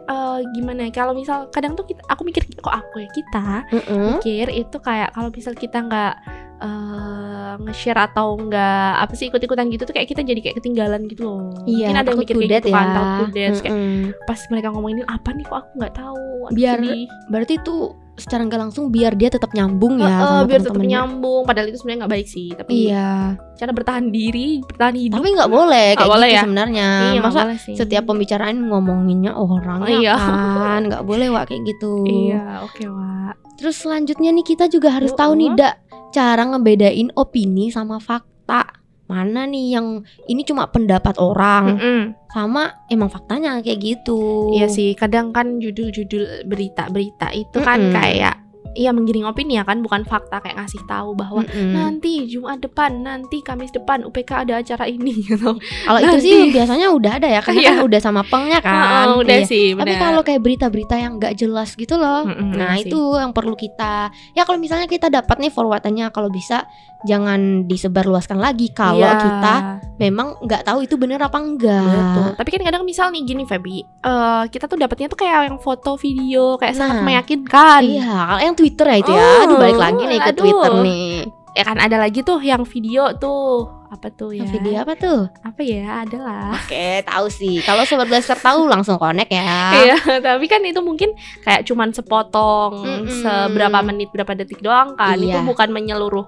eh, 0.03 0.39
gimana 0.51 0.81
ya 0.83 0.91
kalau 0.93 1.11
misal 1.11 1.45
kadang 1.47 1.73
tuh 1.73 1.83
kita, 1.83 1.99
aku 2.05 2.23
mikir 2.23 2.39
kok 2.55 2.71
aku 2.71 2.95
ya 2.97 3.09
kita 3.09 3.67
Mm-mm. 3.69 4.15
mikir 4.15 4.47
itu 4.49 4.77
kayak 4.77 5.11
kalau 5.11 5.27
misal 5.29 5.51
kita 5.51 5.77
nggak 5.81 6.13
eh, 6.59 7.53
nge-share 7.59 8.01
atau 8.03 8.35
nggak 8.35 8.91
apa 8.99 9.13
sih 9.13 9.27
ikut-ikutan 9.27 9.65
gitu 9.67 9.83
tuh 9.83 9.93
kayak 9.93 10.07
kita 10.07 10.21
jadi 10.21 10.39
kayak 10.39 10.55
ketinggalan 10.57 11.05
gitu 11.05 11.21
loh. 11.23 11.39
Iya, 11.63 11.89
Mungkin 11.89 11.95
ada 11.95 11.97
yang 11.97 12.05
takut 12.07 12.21
mikir 12.21 12.35
kayak 12.35 12.49
gitu 12.59 12.69
kan, 12.69 12.85
ya. 12.85 12.93
takut 12.93 13.11
to 13.11 13.25
death. 13.27 13.47
Terus 13.47 13.61
kayak 13.61 13.77
pas 14.23 14.39
mereka 14.47 14.67
ngomongin 14.69 14.97
apa 15.05 15.29
nih 15.31 15.45
kok 15.45 15.57
aku 15.57 15.71
nggak 15.75 15.95
tahu. 15.95 16.25
Biar 16.49 16.77
sedih. 16.77 17.05
Berarti 17.27 17.55
tuh 17.61 17.81
secara 18.17 18.41
nggak 18.41 18.57
langsung 18.59 18.89
biar 18.89 19.13
dia 19.13 19.29
tetap 19.29 19.53
nyambung 19.53 20.01
ya 20.01 20.09
Heeh, 20.09 20.17
sama 20.19 20.47
biar 20.47 20.61
tetap 20.63 20.81
nyambung. 20.83 21.41
Padahal 21.45 21.67
itu 21.67 21.77
sebenarnya 21.77 21.99
nggak 21.99 22.13
baik 22.13 22.27
sih. 22.27 22.47
Tapi 22.51 22.71
Iya, 22.87 23.09
cara 23.53 23.71
bertahan 23.71 24.05
diri, 24.09 24.49
bertahan 24.63 24.95
hidup. 24.95 25.15
tapi 25.15 25.27
nggak 25.33 25.51
boleh 25.51 25.87
kayak 25.93 26.09
boleh 26.09 26.27
gitu 26.27 26.33
ya? 26.33 26.41
sebenarnya. 26.41 26.89
iya, 27.07 27.19
Masa 27.21 27.41
setiap 27.57 28.03
pembicaraan 28.05 28.57
ngomonginnya 28.63 29.33
orang 29.33 29.79
Oh, 29.79 29.89
iya. 29.91 30.17
kan 30.17 30.81
nggak 30.83 31.03
boleh 31.03 31.29
wak 31.29 31.45
kayak 31.47 31.61
gitu. 31.67 31.93
Iya, 32.05 32.61
oke 32.63 32.83
Wak. 32.85 33.33
Terus 33.57 33.75
selanjutnya 33.75 34.29
nih 34.31 34.45
kita 34.47 34.65
juga 34.65 34.89
harus 34.91 35.09
tahu 35.11 35.33
nih 35.33 35.49
Uh-uh. 35.49 35.59
dak 35.59 35.75
cara 36.13 36.43
ngebedain 36.47 37.11
opini 37.15 37.69
sama 37.69 37.99
fakta. 38.01 38.65
Mana 39.07 39.47
nih 39.47 39.79
yang 39.79 40.03
ini 40.27 40.43
cuma 40.43 40.67
pendapat 40.67 41.15
orang 41.15 41.79
Mm-mm. 41.79 42.01
sama 42.27 42.83
emang 42.91 43.07
faktanya 43.07 43.63
kayak 43.63 43.79
gitu. 43.79 44.51
Iya 44.51 44.67
sih, 44.67 44.99
kadang 44.99 45.31
kan 45.31 45.63
judul-judul 45.63 46.43
berita-berita 46.43 47.31
itu 47.31 47.63
kan 47.63 47.87
Mm-mm. 47.87 47.95
kayak 47.95 48.35
Iya 48.77 48.93
menggiring 48.93 49.25
opini 49.25 49.57
ya 49.57 49.63
kan 49.63 49.81
bukan 49.81 50.05
fakta 50.05 50.37
kayak 50.37 50.53
ngasih 50.55 50.85
tahu 50.85 51.11
bahwa 51.11 51.41
Mm-mm. 51.41 51.73
nanti 51.73 52.23
Jumat 52.23 52.61
depan, 52.61 53.01
nanti 53.01 53.41
Kamis 53.41 53.71
depan 53.71 54.05
UPK 54.05 54.45
ada 54.45 54.53
acara 54.57 54.85
ini 54.85 55.17
gitu. 55.27 55.57
Kalau 55.57 55.99
itu 55.99 56.17
sih 56.19 56.37
biasanya 56.47 56.87
udah 56.89 57.11
ada 57.13 57.27
ya 57.27 57.41
karena 57.41 57.57
Iya. 57.57 57.69
kan 57.71 57.77
udah 57.83 57.99
sama 57.99 58.21
pengnya 58.21 58.59
kan. 58.59 59.05
Oh, 59.09 59.19
udah 59.19 59.33
Iya. 59.35 59.49
sih, 59.49 59.73
Tapi 59.73 59.81
benar. 59.89 60.01
kalau 60.03 60.21
kayak 60.21 60.39
berita-berita 60.39 60.95
yang 60.95 61.17
nggak 61.17 61.33
jelas 61.35 61.73
gitu 61.73 61.95
loh. 61.95 62.21
Mm-mm, 62.23 62.53
Nah 62.53 62.73
iya 62.73 62.85
sih. 62.85 62.87
itu 62.87 63.01
yang 63.13 63.31
perlu 63.31 63.53
kita 63.53 64.09
ya 64.31 64.43
kalau 64.43 64.57
misalnya 64.57 64.85
kita 64.85 65.09
dapat 65.09 65.37
nih 65.39 65.49
forwardannya 65.49 66.05
kalau 66.09 66.29
bisa 66.29 66.69
jangan 67.03 67.65
disebarluaskan 67.67 68.37
lagi 68.37 68.69
kalau 68.71 68.97
Iya. 68.99 69.17
kita 69.17 69.53
memang 69.97 70.37
nggak 70.39 70.61
tahu 70.63 70.81
itu 70.81 70.95
bener 70.95 71.17
apa 71.19 71.37
enggak. 71.37 71.81
Betul. 71.87 72.29
Tapi 72.35 72.49
kan 72.51 72.61
kadang 72.63 72.83
misal 72.83 73.09
nih 73.09 73.21
gini 73.23 73.43
Feby, 73.43 73.77
eh 73.81 74.43
kita 74.47 74.65
tuh 74.65 74.75
dapatnya 74.75 75.07
tuh 75.07 75.17
kayak 75.17 75.47
yang 75.47 75.57
foto 75.57 75.95
video 75.95 76.55
kayak 76.55 76.73
sangat 76.73 76.97
Nah. 76.97 77.05
meyakinkan. 77.07 77.81
Iya, 77.83 78.13
kalau 78.27 78.41
yang 78.43 78.55
Twitter 78.67 78.85
ya 78.85 78.97
itu 78.99 79.11
ya. 79.11 79.23
Oh, 79.23 79.43
Aduh 79.47 79.57
balik 79.57 79.79
lagi 79.79 80.03
nih 80.03 80.19
ke 80.19 80.31
aduh. 80.31 80.41
Twitter 80.43 80.71
nih. 80.83 81.11
Ya 81.51 81.63
kan 81.63 81.77
ada 81.79 81.97
lagi 81.97 82.19
tuh 82.21 82.37
yang 82.37 82.61
video 82.63 83.15
tuh 83.15 83.65
apa 83.87 84.11
tuh 84.11 84.29
ya? 84.29 84.43
Video 84.45 84.83
apa 84.83 84.93
tuh? 84.93 85.31
Apa 85.41 85.63
ya? 85.63 86.03
Adalah. 86.03 86.53
Oke, 86.53 87.01
tahu 87.01 87.31
sih. 87.31 87.63
Kalau 87.63 87.81
sobat 87.81 88.05
blaster 88.05 88.35
tahu 88.35 88.67
langsung 88.67 88.99
connect 88.99 89.31
ya. 89.31 89.47
Iya, 89.73 89.95
tapi 90.27 90.45
kan 90.45 90.59
itu 90.61 90.83
mungkin 90.83 91.15
kayak 91.41 91.63
cuman 91.63 91.95
sepotong 91.95 92.83
Mm-mm. 92.83 93.23
seberapa 93.23 93.79
menit 93.81 94.11
berapa 94.11 94.35
detik 94.35 94.59
doang 94.59 94.93
kan. 94.93 95.15
Itu 95.15 95.31
Iya. 95.33 95.41
bukan 95.41 95.71
menyeluruh 95.71 96.27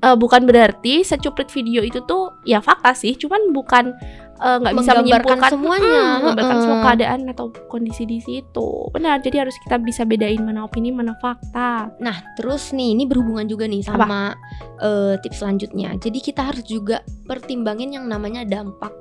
eh, 0.00 0.16
bukan 0.16 0.44
berarti 0.44 1.00
secuprit 1.02 1.48
video 1.48 1.80
itu 1.80 2.04
tuh 2.04 2.36
ya 2.44 2.60
fakta 2.60 2.92
sih, 2.92 3.16
cuman 3.16 3.50
bukan 3.50 3.96
eh, 4.40 4.56
nggak 4.60 4.74
bisa 4.76 4.90
Menggambarkan 4.96 5.04
menyimpulkan 5.04 5.52
semuanya. 5.52 6.00
Mm, 6.00 6.16
menggambarkan 6.20 6.56
semua 6.60 6.78
keadaan 6.84 7.20
atau 7.30 7.46
kondisi 7.68 8.02
di 8.08 8.18
situ. 8.24 8.68
Benar, 8.92 9.20
jadi 9.20 9.46
harus 9.46 9.56
kita 9.62 9.76
bisa 9.80 10.02
bedain 10.08 10.40
mana 10.42 10.66
opini 10.66 10.90
mana 10.90 11.14
fakta. 11.20 11.92
Nah, 12.00 12.16
terus 12.36 12.72
nih 12.74 12.96
ini 12.98 13.04
berhubungan 13.06 13.46
juga 13.46 13.68
nih 13.68 13.84
sama 13.84 14.34
eh, 14.80 15.14
tips 15.20 15.40
selanjutnya. 15.40 15.96
Jadi 16.00 16.18
kita 16.20 16.52
harus 16.52 16.64
juga 16.64 17.04
pertimbangin 17.28 17.94
yang 17.94 18.04
namanya 18.08 18.44
dampak. 18.44 18.99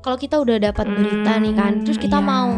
Kalau 0.00 0.16
kita 0.16 0.40
udah 0.40 0.56
dapat 0.56 0.86
berita 0.88 1.36
nih 1.36 1.52
kan, 1.52 1.72
Hmm, 1.80 1.84
terus 1.84 2.00
kita 2.00 2.18
iya. 2.18 2.24
mau 2.24 2.50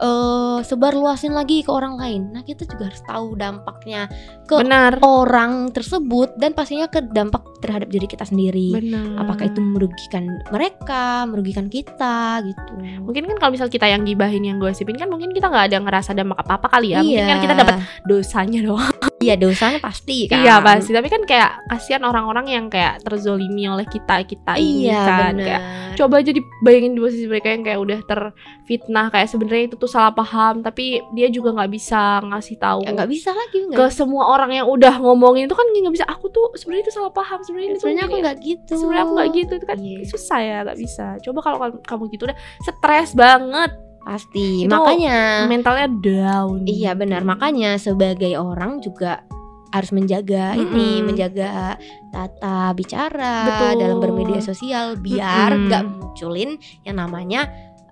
eh 0.00 0.58
sebar 0.64 0.96
luasin 0.96 1.36
lagi 1.36 1.60
ke 1.60 1.68
orang 1.68 2.00
lain. 2.00 2.32
Nah, 2.32 2.40
kita 2.40 2.64
juga 2.64 2.88
harus 2.88 3.04
tahu 3.04 3.36
dampaknya 3.36 4.08
ke 4.48 4.56
benar. 4.56 4.96
orang 5.04 5.68
tersebut 5.72 6.32
dan 6.40 6.56
pastinya 6.56 6.88
ke 6.88 7.04
dampak 7.04 7.44
terhadap 7.60 7.92
diri 7.92 8.08
kita 8.08 8.24
sendiri. 8.24 8.72
Benar. 8.80 9.20
Apakah 9.20 9.52
itu 9.52 9.60
merugikan 9.60 10.24
mereka, 10.48 11.28
merugikan 11.28 11.68
kita 11.68 12.40
gitu. 12.44 12.72
mungkin 13.00 13.26
kan 13.26 13.36
kalau 13.36 13.52
misal 13.52 13.68
kita 13.68 13.90
yang 13.90 14.06
gibahin 14.06 14.44
yang 14.46 14.56
gosipin 14.56 14.96
kan 14.96 15.10
mungkin 15.10 15.34
kita 15.34 15.50
nggak 15.50 15.72
ada 15.72 15.78
ngerasa 15.82 16.10
dampak 16.14 16.38
apa 16.46 16.52
apa 16.62 16.68
kali 16.78 16.94
ya 16.94 17.00
mungkin 17.02 17.26
kan 17.26 17.38
kita 17.42 17.54
dapat 17.56 17.76
dosanya 18.06 18.60
doang 18.62 19.09
Iya 19.20 19.36
dosanya 19.36 19.76
pasti 19.78 20.24
kan. 20.26 20.40
Iya 20.40 20.58
pasti, 20.58 20.90
tapi 20.90 21.06
kan 21.06 21.20
kayak 21.22 21.68
kasihan 21.68 22.00
orang-orang 22.02 22.48
yang 22.48 22.64
kayak 22.66 23.04
terzolimi 23.04 23.68
oleh 23.68 23.84
kita 23.84 24.24
kita 24.24 24.56
ini 24.56 24.88
Iya 24.88 24.96
kan 24.98 25.32
benar. 25.34 25.44
kayak 25.44 25.62
coba 25.92 26.14
aja 26.16 26.32
dibayangin 26.32 26.92
di 26.92 27.00
posisi 27.00 27.26
mereka 27.28 27.48
yang 27.48 27.60
kayak 27.60 27.76
udah 27.78 27.98
terfitnah 28.02 29.06
kayak 29.08 29.28
sebenarnya 29.28 29.64
itu 29.68 29.76
tuh 29.76 29.86
salah 29.86 30.08
paham 30.10 30.64
tapi 30.64 31.04
dia 31.12 31.28
juga 31.28 31.52
nggak 31.52 31.68
bisa 31.68 32.00
ngasih 32.22 32.56
tahu 32.56 32.80
Ya 32.80 32.96
nggak 32.96 33.10
bisa 33.10 33.30
lagi 33.30 33.58
ke 33.60 33.68
nggak. 33.68 33.92
semua 33.92 34.24
orang 34.26 34.50
yang 34.54 34.66
udah 34.66 34.94
ngomongin 34.96 35.44
itu 35.44 35.52
kan 35.52 35.68
nggak 35.68 35.94
bisa 35.94 36.06
aku 36.06 36.26
tuh 36.26 36.56
sebenarnya 36.56 36.88
itu 36.88 36.94
salah 36.94 37.12
paham 37.12 37.38
sebenarnya 37.42 37.68
itu 37.70 37.78
Sebenarnya 37.78 38.02
aku 38.02 38.10
gini." 38.10 38.24
nggak 38.24 38.36
gitu. 38.40 38.72
sebenarnya 38.74 39.04
aku 39.04 39.12
nggak 39.12 39.30
gitu 39.34 39.52
itu 39.52 39.66
kan 39.66 39.78
Iya. 39.78 39.98
susah 40.06 40.38
ya 40.40 40.56
nggak 40.64 40.78
bisa 40.80 41.06
coba 41.20 41.38
kalau 41.42 41.56
kamu 41.78 42.02
gitu 42.08 42.22
udah 42.24 42.38
stres 42.62 43.12
banget 43.12 43.68
Pasti. 44.00 44.64
Itu 44.64 44.72
Makanya. 44.72 45.44
mentalnya 45.46 45.88
down 45.88 46.64
Iya 46.64 46.96
benar. 46.96 47.22
Makanya 47.22 47.76
sebagai 47.76 48.32
orang 48.40 48.80
juga 48.80 49.24
harus 49.70 49.94
menjaga 49.94 50.58
ini, 50.58 50.98
Mm-mm. 50.98 51.06
menjaga 51.14 51.78
tata 52.10 52.74
bicara 52.74 53.46
Betul. 53.46 53.86
dalam 53.86 53.98
bermedia 54.02 54.42
sosial 54.42 54.98
biar 54.98 55.54
nggak 55.54 55.84
munculin 55.86 56.58
yang 56.82 56.98
namanya 56.98 57.46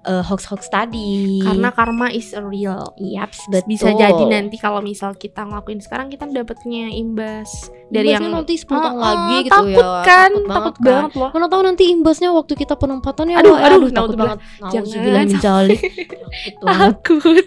eh, 0.08 0.22
hoax-hoax 0.22 0.66
tadi. 0.66 1.38
karena 1.38 1.68
karma 1.70 2.08
is 2.08 2.32
real 2.34 2.96
Yaps, 2.96 3.44
betul. 3.46 3.68
bisa 3.68 3.88
jadi 3.92 4.22
nanti 4.24 4.56
kalau 4.56 4.80
misal 4.80 5.12
kita 5.12 5.44
ngelakuin 5.44 5.78
sekarang 5.78 6.08
kita 6.08 6.24
dapatnya 6.24 6.88
imbas 6.90 7.48
dari 7.86 8.10
Imbasnya 8.10 8.24
yang 8.24 8.34
nanti 8.34 8.54
10 8.54 8.68
tahun 8.68 8.90
Oh, 8.90 8.96
lagi 8.98 9.20
oh, 9.30 9.40
gitu 9.40 9.52
takut 9.54 9.84
ya. 9.84 10.02
kan 10.02 10.30
Takut 10.30 10.48
takut 10.48 10.74
banget 10.74 10.82
banget, 10.82 11.10
kan. 11.10 11.20
loh 11.20 11.30
Mana 11.30 11.46
tahu 11.46 11.62
nanti 11.62 11.84
imbasnya 11.86 12.30
waktu 12.30 12.52
kita 12.54 12.74
penempatannya 12.74 13.34
Aduh, 13.36 13.52
wah, 13.52 13.60
aduh, 13.62 13.90
takut 13.90 14.16
banget. 14.16 14.38
Jangan 14.66 15.26
dzalik. 15.30 15.80
Takut 16.62 17.44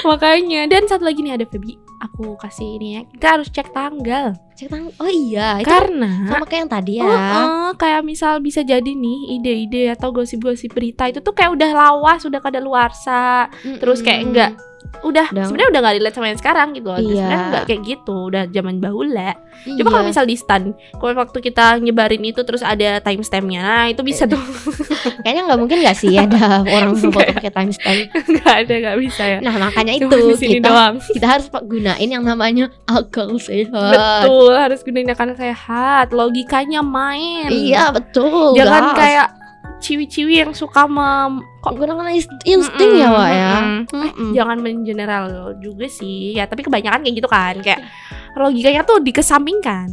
makanya 0.00 0.66
dan 0.66 0.86
satu 0.86 1.02
lagi 1.02 1.18
nih 1.18 1.34
ada 1.34 1.42
Feby 1.44 1.74
aku 1.98 2.34
kasih 2.36 2.78
ini 2.78 2.88
ya 2.92 3.02
kita 3.08 3.26
harus 3.28 3.48
cek 3.48 3.70
tanggal 3.70 4.38
Cek 4.54 4.68
tang- 4.68 4.90
Oh 4.96 5.06
iya, 5.06 5.62
itu 5.62 5.70
karena 5.70 6.26
sama 6.26 6.42
kayak 6.42 6.60
yang 6.60 6.70
tadi 6.72 6.92
ya. 6.98 7.06
Oh, 7.06 7.14
oh, 7.14 7.70
kayak 7.74 8.02
misal 8.02 8.38
bisa 8.38 8.58
jadi 8.60 8.90
nih 8.90 9.38
ide-ide 9.38 9.94
atau 9.94 10.10
gosip-gosip 10.10 10.74
berita 10.74 11.06
itu 11.06 11.18
tuh 11.18 11.30
kayak 11.30 11.54
udah 11.54 11.70
lawas, 11.88 12.20
udah 12.22 12.38
kada 12.38 12.58
luarsa, 12.58 13.48
terus 13.78 14.00
kayak 14.00 14.20
enggak 14.22 14.52
udah 14.98 15.30
sebenarnya 15.30 15.68
udah 15.68 15.80
nggak 15.84 15.94
relate 16.00 16.16
sama 16.16 16.26
yang 16.26 16.40
sekarang 16.40 16.68
gitu 16.72 16.88
loh. 16.88 16.96
Iya. 16.96 17.06
Sebenarnya 17.12 17.38
nggak 17.46 17.64
kayak 17.66 17.82
gitu, 17.84 18.16
udah 18.24 18.42
zaman 18.48 18.76
bahula. 18.78 19.30
Coba 19.58 19.68
Iya. 19.68 19.84
kalau 19.84 20.04
misal 20.06 20.24
di 20.24 20.34
stun, 20.34 20.64
kalau 20.96 21.12
waktu 21.14 21.38
kita 21.40 21.64
nyebarin 21.78 22.24
itu 22.24 22.40
terus 22.40 22.64
ada 22.64 22.98
timestampnya, 22.98 23.60
nah 23.60 23.86
itu 23.86 24.00
bisa 24.00 24.24
tuh 24.24 24.40
Kayaknya 25.22 25.42
nggak 25.44 25.60
mungkin 25.60 25.78
nggak 25.84 25.98
sih 25.98 26.14
ada 26.16 26.40
orang 26.74 26.96
foto 26.96 27.20
pakai 27.20 27.52
timestamp. 27.52 28.00
nggak 28.10 28.54
ada 28.64 28.74
nggak 28.80 28.96
bisa 28.98 29.22
ya. 29.28 29.38
Nah 29.38 29.54
makanya 29.60 29.92
itu 29.92 30.08
Cuma 30.08 30.16
di 30.24 30.34
sini 30.34 30.54
kita 30.56 30.68
doang. 30.72 30.94
kita 31.04 31.26
harus 31.28 31.46
gunain 31.52 32.08
yang 32.08 32.24
namanya 32.24 32.64
akal 32.88 33.28
sehat. 33.36 33.92
Betul, 33.92 34.52
harus 34.56 34.80
gunain 34.82 35.10
akal 35.10 35.30
sehat, 35.36 36.10
logikanya 36.10 36.80
main. 36.80 37.50
Iya 37.50 37.92
betul. 37.92 38.56
Jangan 38.56 38.82
gas. 38.88 38.98
kayak 38.98 39.28
ciwi-ciwi 39.78 40.34
yang 40.38 40.52
suka 40.52 40.84
mem 40.84 41.38
kok 41.58 41.72
gunakan 41.72 42.06
inst- 42.08 42.42
insting 42.44 42.92
ya 42.96 43.08
Wak 43.08 43.28
ya. 43.28 43.50
Mm-mm. 43.84 44.30
jangan 44.32 44.58
mengeneral 44.58 45.24
juga 45.56 45.86
sih 45.86 46.32
ya 46.32 46.44
tapi 46.44 46.60
kebanyakan 46.60 47.00
kayak 47.00 47.16
gitu 47.16 47.28
kan 47.28 47.54
kayak 47.58 47.80
logikanya 48.34 48.82
tuh 48.82 48.98
dikesampingkan 48.98 49.88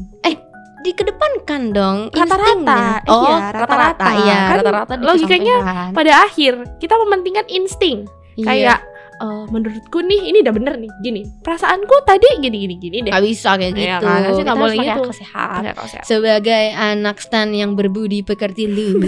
Dikedepankan 0.84 1.74
dong 1.74 1.98
Rata-rata, 2.14 2.46
instingnya. 2.46 3.10
Oh 3.10 3.26
iya, 3.26 3.38
rata-rata 3.50 3.66
rata-rata. 3.66 4.08
iya 4.22 4.38
Kan 4.44 4.56
rata-rata 4.62 4.94
logikanya 5.02 5.56
pada 5.92 6.14
akhir 6.22 6.54
kita 6.78 6.94
mementingkan 6.96 7.46
insting 7.48 8.06
Iya. 8.36 8.46
kayak 8.46 8.78
eh, 9.16 9.44
menurutku 9.48 10.00
nih 10.00 10.22
ini 10.26 10.38
udah 10.40 10.52
bener 10.52 10.74
nih 10.76 10.92
gini 11.00 11.22
perasaanku 11.40 11.96
tadi 12.04 12.28
gini 12.40 12.58
gini 12.62 12.76
gini 12.76 12.98
deh 13.02 13.12
nggak 13.12 13.24
bisa 13.24 13.56
kayak 13.56 13.72
Iya 13.72 13.80
gitu. 13.96 14.04
kan, 14.04 14.20
harusnya 14.20 14.36
Kita 14.36 14.46
nggak 14.46 14.60
boleh 14.60 14.78
gitu. 14.78 15.02
sehat. 15.16 15.62
Sebagai 16.02 16.64
anak 16.72 17.18
stan 17.18 17.50
yang 17.50 17.74
berbudi 17.74 18.22
pekerti 18.22 18.68
luhur, 18.76 19.06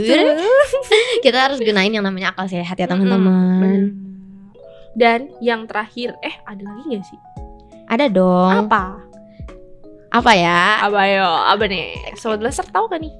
kita 1.25 1.37
harus 1.41 1.59
gunain 1.59 1.89
yang 1.89 2.01
namanya 2.01 2.31
akal 2.31 2.45
sehat 2.45 2.73
ya 2.73 2.85
teman-teman. 2.85 3.91
Dan 4.93 5.29
yang 5.37 5.63
terakhir 5.63 6.17
eh 6.19 6.33
ada 6.41 6.57
lagi 6.59 6.89
gak 6.89 7.05
sih 7.05 7.19
Ada 7.85 8.09
dong. 8.09 8.65
apa 8.65 8.97
Apa 10.09 10.31
ya? 10.33 10.81
apa 10.81 11.01
yo 11.05 11.27
apa 11.45 11.63
nih 11.63 11.93
sobat 12.15 12.39
blaster 12.39 12.65
tahu 12.65 12.87
kan 12.87 12.97
nih 12.97 13.13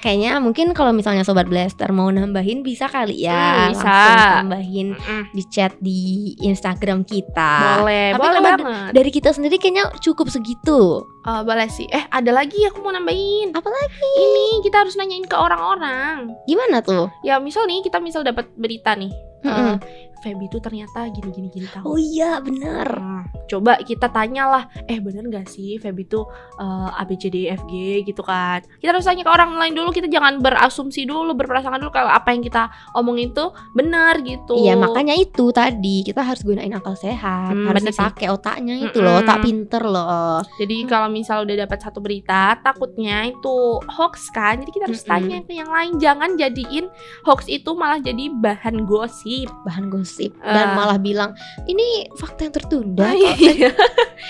Kayaknya 0.00 0.40
mungkin 0.40 0.72
kalau 0.72 0.96
misalnya 0.96 1.28
sobat 1.28 1.44
blaster 1.44 1.92
mau 1.92 2.08
nambahin 2.08 2.64
bisa 2.64 2.88
kali 2.88 3.28
ya. 3.28 3.68
Hmm, 3.68 3.76
bisa. 3.76 3.84
Langsung 3.84 4.36
tambahin 4.48 4.88
Mm-mm. 4.96 5.22
di 5.36 5.42
chat 5.52 5.72
di 5.76 6.00
Instagram 6.40 7.04
kita. 7.04 7.84
boleh 7.84 8.16
Tapi 8.16 8.20
boleh 8.24 8.40
banget 8.40 8.60
Dari 8.96 9.10
kita 9.12 9.30
sendiri 9.36 9.60
kayaknya 9.60 9.92
cukup 10.00 10.32
segitu. 10.32 11.04
Eh, 11.28 11.42
boleh 11.44 11.68
sih. 11.68 11.84
Eh, 11.92 12.00
ada 12.08 12.32
lagi 12.32 12.64
aku 12.64 12.80
mau 12.80 12.96
nambahin. 12.96 13.52
Apa 13.52 13.68
lagi? 13.68 14.12
Ini 14.16 14.64
kita 14.64 14.88
harus 14.88 14.96
nanyain 14.96 15.28
ke 15.28 15.36
orang-orang. 15.36 16.32
Gimana 16.48 16.80
tuh? 16.80 17.12
Ya, 17.20 17.36
misal 17.36 17.68
nih 17.68 17.84
kita 17.84 18.00
misal 18.00 18.24
dapat 18.24 18.48
berita 18.56 18.96
nih. 18.96 19.12
Mm-mm. 19.44 19.76
Eh, 19.76 20.09
Feby 20.20 20.46
tuh 20.46 20.60
ternyata 20.60 21.08
gini 21.08 21.30
gini 21.30 21.48
gini 21.48 21.66
tahu. 21.66 21.84
Oh 21.84 21.98
iya 21.98 22.38
bener. 22.38 22.88
Nah, 22.92 23.24
coba 23.48 23.80
kita 23.80 24.06
tanyalah, 24.06 24.68
eh 24.84 24.98
bener 24.98 25.24
gak 25.26 25.46
sih 25.46 25.76
Feby 25.76 26.04
tuh 26.04 26.24
eh, 26.56 27.00
ABCDFG 27.00 27.72
gitu 28.04 28.20
kan 28.20 28.60
Kita 28.76 28.92
harus 28.92 29.02
tanya 29.02 29.22
ke 29.22 29.30
orang 29.30 29.56
lain 29.56 29.72
dulu, 29.72 29.90
kita 29.90 30.06
jangan 30.06 30.38
berasumsi 30.38 31.04
dulu, 31.04 31.32
berprasangka 31.32 31.78
dulu 31.78 31.90
Kalau 31.90 32.10
apa 32.10 32.30
yang 32.30 32.42
kita 32.42 32.66
omongin 32.92 33.30
tuh 33.30 33.54
bener 33.72 34.20
gitu 34.22 34.54
Iya 34.56 34.74
makanya 34.74 35.14
itu 35.14 35.50
tadi 35.50 36.02
kita 36.02 36.20
harus 36.20 36.42
gunain 36.42 36.72
akal 36.72 36.94
sehat, 36.94 37.52
Hmm, 37.52 37.66
harus 37.66 37.82
dipakai 37.82 38.26
otaknya 38.28 38.74
itu 38.76 38.98
Mm-mm. 38.98 39.06
loh, 39.06 39.14
otak 39.22 39.38
pinter 39.40 39.82
loh. 39.82 40.38
Jadi 40.58 40.76
kalau 40.84 41.08
misal 41.08 41.46
udah 41.46 41.56
dapat 41.64 41.78
satu 41.80 41.98
berita, 41.98 42.58
takutnya 42.60 43.24
itu 43.24 43.54
hoax 43.86 44.28
kan. 44.30 44.58
Jadi 44.60 44.70
kita 44.70 44.84
harus 44.90 45.02
Mm-mm. 45.02 45.10
tanya 45.10 45.38
ke 45.46 45.52
yang 45.54 45.70
lain, 45.70 45.92
jangan 45.96 46.34
jadiin 46.34 46.86
hoax 47.22 47.46
itu 47.46 47.70
malah 47.72 48.02
jadi 48.02 48.28
bahan 48.34 48.84
gosip. 48.84 49.46
Bahan 49.64 49.86
gosip 49.88 50.09
dan 50.18 50.66
Ah. 50.66 50.74
malah 50.74 50.98
bilang 50.98 51.30
ini 51.64 52.08
fakta 52.14 52.44
yang 52.44 52.54
tertunda. 52.54 53.06
kok." 53.06 53.36
Iya. 53.36 53.70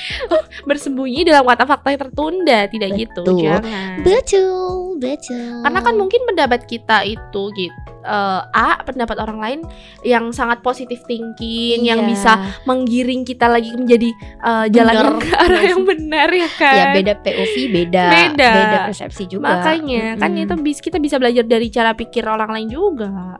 Bersembunyi 0.68 1.24
dalam 1.24 1.44
kata 1.44 1.64
fakta 1.64 1.90
yang 1.90 2.02
tertunda, 2.04 2.58
tidak 2.66 2.90
gitu. 2.96 3.22
Betul. 3.22 3.40
Jangan. 3.42 3.92
Betul, 4.02 4.74
betul. 4.98 5.60
Karena 5.62 5.80
kan 5.80 5.94
mungkin 5.96 6.20
pendapat 6.26 6.60
kita 6.64 7.02
itu 7.02 7.42
gitu 7.52 7.78
eh, 8.00 8.40
A 8.48 8.80
pendapat 8.80 9.20
orang 9.20 9.38
lain 9.38 9.60
yang 10.02 10.32
sangat 10.32 10.60
positif 10.60 11.04
thinking 11.04 11.84
yang 11.84 12.00
Iya. 12.00 12.08
bisa 12.08 12.32
menggiring 12.64 13.22
kita 13.22 13.44
lagi 13.44 13.76
menjadi 13.76 14.08
eh, 14.40 14.66
jalan 14.72 14.94
Bener. 14.94 15.04
yang 15.04 15.18
ke 15.18 15.30
arah 15.36 15.62
yang 15.66 15.82
benar 15.84 16.28
ya 16.32 16.48
kan 16.50 16.74
ya 16.74 16.84
beda 16.96 17.12
POV 17.20 17.54
beda, 17.68 18.04
Beda. 18.08 18.52
persepsi 18.88 19.28
juga. 19.28 19.52
Makanya 19.52 20.16
kan 20.16 20.32
Mm-mm. 20.32 20.44
itu 20.48 20.54
bis 20.56 20.78
kita 20.80 20.96
bisa 20.96 21.20
belajar 21.20 21.44
dari 21.44 21.68
cara 21.68 21.92
pikir 21.92 22.24
orang 22.24 22.48
lain 22.48 22.68
juga. 22.70 23.36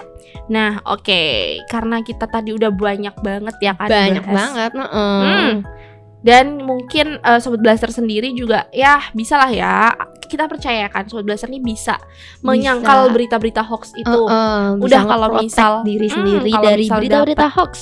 Nah, 0.46 0.82
oke, 0.84 1.22
karena 1.66 2.00
kita 2.00 2.26
tadi 2.26 2.50
udah 2.50 2.68
banyak 2.68 3.14
banget 3.18 3.56
ya 3.60 3.72
kan 3.72 3.86
banyak 3.86 4.24
bahas. 4.24 4.36
banget. 4.36 4.70
heeh. 4.74 5.20
Hmm. 5.22 5.52
Dan 6.20 6.60
mungkin 6.60 7.16
eh, 7.16 7.40
sobat 7.40 7.60
blaster 7.60 7.88
sendiri 7.88 8.34
juga 8.34 8.68
ya 8.70 9.00
bisa 9.10 9.36
lah 9.36 9.48
ya. 9.48 9.96
Kita 10.20 10.44
percaya 10.46 10.86
kan 10.86 11.06
sobat 11.06 11.24
blaster 11.24 11.48
ini 11.48 11.64
bisa, 11.64 11.96
menyangkal 12.40 13.08
berita-berita 13.10 13.62
hoax 13.62 13.94
itu. 13.94 14.04
Heeh, 14.04 14.76
bisa 14.76 14.84
Udah 14.84 15.02
kalau 15.02 15.28
misal- 15.38 15.82
diri 15.82 16.06
Hmm, 16.06 16.14
sendiri 16.14 16.50
kalau 16.50 16.66
dari 16.66 16.84
berita-berita 16.86 17.48
hoax. 17.50 17.72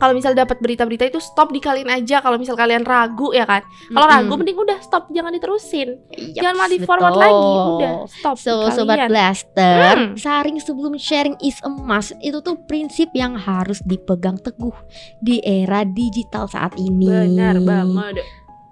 Kalau 0.00 0.16
misal 0.16 0.32
dapat 0.32 0.56
berita-berita 0.58 1.04
itu 1.04 1.20
stop 1.20 1.52
dikalin 1.52 1.86
aja. 1.86 2.18
Kalau 2.18 2.40
misal 2.40 2.56
kalian 2.56 2.82
ragu 2.82 3.30
ya 3.30 3.44
kan. 3.44 3.60
Kalau 3.92 4.08
Mm-mm. 4.08 4.16
ragu 4.24 4.32
mending 4.34 4.56
udah 4.56 4.78
stop, 4.80 5.12
jangan 5.12 5.30
diterusin. 5.30 6.00
Yaps, 6.08 6.34
jangan 6.34 6.54
malah 6.56 6.70
di 6.72 6.78
forward 6.80 7.12
betul. 7.12 7.22
lagi. 7.22 7.48
Udah 7.76 7.92
stop. 8.08 8.36
So 8.40 8.52
kalian. 8.56 8.72
sobat 8.72 8.98
blaster, 9.06 9.78
Hmm. 9.90 10.16
saring 10.16 10.56
sebelum 10.56 10.96
sharing 10.96 11.36
is 11.38 11.60
emas 11.60 12.16
itu 12.18 12.40
tuh 12.40 12.56
prinsip 12.64 13.12
yang 13.12 13.36
harus 13.36 13.84
dipegang 13.84 14.40
teguh 14.40 14.72
di 15.18 15.44
era 15.44 15.84
digital 15.84 16.48
saat 16.48 16.72
ini. 16.74 17.04
Benar 17.04 17.60
banget. 17.60 18.24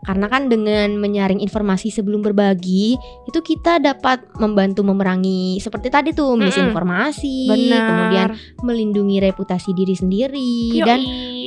Karena 0.07 0.31
kan 0.31 0.47
dengan 0.47 0.95
menyaring 0.97 1.43
informasi 1.43 1.91
sebelum 1.91 2.23
berbagi, 2.23 2.95
itu 3.27 3.39
kita 3.43 3.83
dapat 3.83 4.23
membantu 4.39 4.87
memerangi 4.87 5.59
seperti 5.59 5.91
tadi 5.91 6.11
tuh 6.15 6.39
Mm-mm. 6.39 6.49
misinformasi, 6.49 7.51
Benar. 7.51 7.83
kemudian 7.87 8.29
melindungi 8.63 9.19
reputasi 9.19 9.75
diri 9.75 9.99
sendiri 9.99 10.79
Yoi. 10.79 10.87
dan 10.87 11.01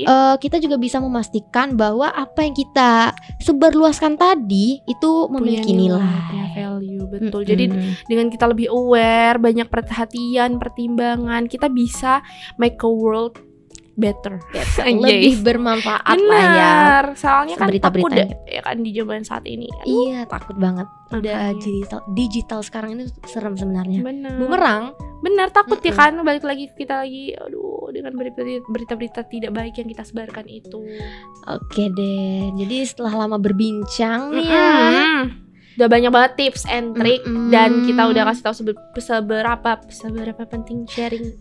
eh, 0.04 0.36
kita 0.38 0.60
juga 0.60 0.76
bisa 0.76 1.00
memastikan 1.00 1.80
bahwa 1.80 2.12
apa 2.12 2.44
yang 2.44 2.52
kita 2.52 3.16
sebarluaskan 3.40 4.20
tadi 4.20 4.84
itu 4.84 5.12
memiliki 5.32 5.72
Punya 5.72 5.82
nilai. 5.98 6.20
punya 6.28 6.48
value 6.52 7.06
betul. 7.08 7.42
Mm-mm. 7.42 7.50
Jadi 7.50 7.64
dengan 8.06 8.28
kita 8.28 8.46
lebih 8.52 8.68
aware, 8.68 9.40
banyak 9.40 9.68
perhatian, 9.72 10.60
pertimbangan, 10.60 11.48
kita 11.48 11.72
bisa 11.72 12.20
make 12.60 12.78
a 12.84 12.92
world 12.92 13.40
better. 13.94 14.40
Anjay. 14.80 14.96
lebih 14.98 15.36
bermanfaat 15.42 16.18
lah 16.18 16.44
ya. 16.48 16.48
Benar. 16.48 17.04
Soalnya 17.14 17.56
kan 17.56 17.68
takut 17.68 17.72
Berita-beritanya. 17.72 18.26
deh, 18.26 18.30
ya 18.50 18.62
kan 18.62 18.78
di 18.78 18.92
zaman 18.92 19.22
saat 19.22 19.44
ini. 19.46 19.68
Aduh, 19.68 19.90
Iya, 20.08 20.20
takut 20.26 20.56
banget. 20.56 20.88
Udah 21.12 21.20
makanya. 21.52 21.60
digital 21.60 22.00
digital 22.10 22.60
sekarang 22.62 22.92
ini 22.94 23.04
serem 23.26 23.54
sebenarnya. 23.54 24.00
Benar. 24.00 24.36
Bumerang. 24.38 24.84
Benar 25.22 25.48
takut 25.50 25.78
ya 25.80 25.92
Mm-mm. 25.92 26.02
kan 26.02 26.24
balik 26.24 26.42
lagi 26.42 26.66
kita 26.68 26.98
lagi 27.00 27.36
aduh 27.36 27.62
dengan 27.92 28.16
berita- 28.16 28.42
berita-berita 28.66 29.22
tidak 29.24 29.52
baik 29.52 29.76
yang 29.76 29.86
kita 29.88 30.02
sebarkan 30.02 30.48
itu. 30.48 30.82
Oke 31.46 31.84
deh. 31.88 32.50
Jadi 32.56 32.76
setelah 32.84 33.14
lama 33.20 33.38
berbincang 33.38 34.34
nih 34.34 34.48
ya. 34.48 34.72
Udah 35.74 35.88
banyak 35.88 36.10
banget 36.10 36.32
tips 36.36 36.64
and 36.66 36.92
trick 36.94 37.22
Mm-mm. 37.22 37.48
dan 37.48 37.84
kita 37.84 38.04
udah 38.06 38.24
kasih 38.26 38.44
tahu 38.44 38.56
sebe- 38.56 38.82
seberapa 38.94 39.72
seberapa 39.88 40.44
penting 40.46 40.84
sharing. 40.86 41.32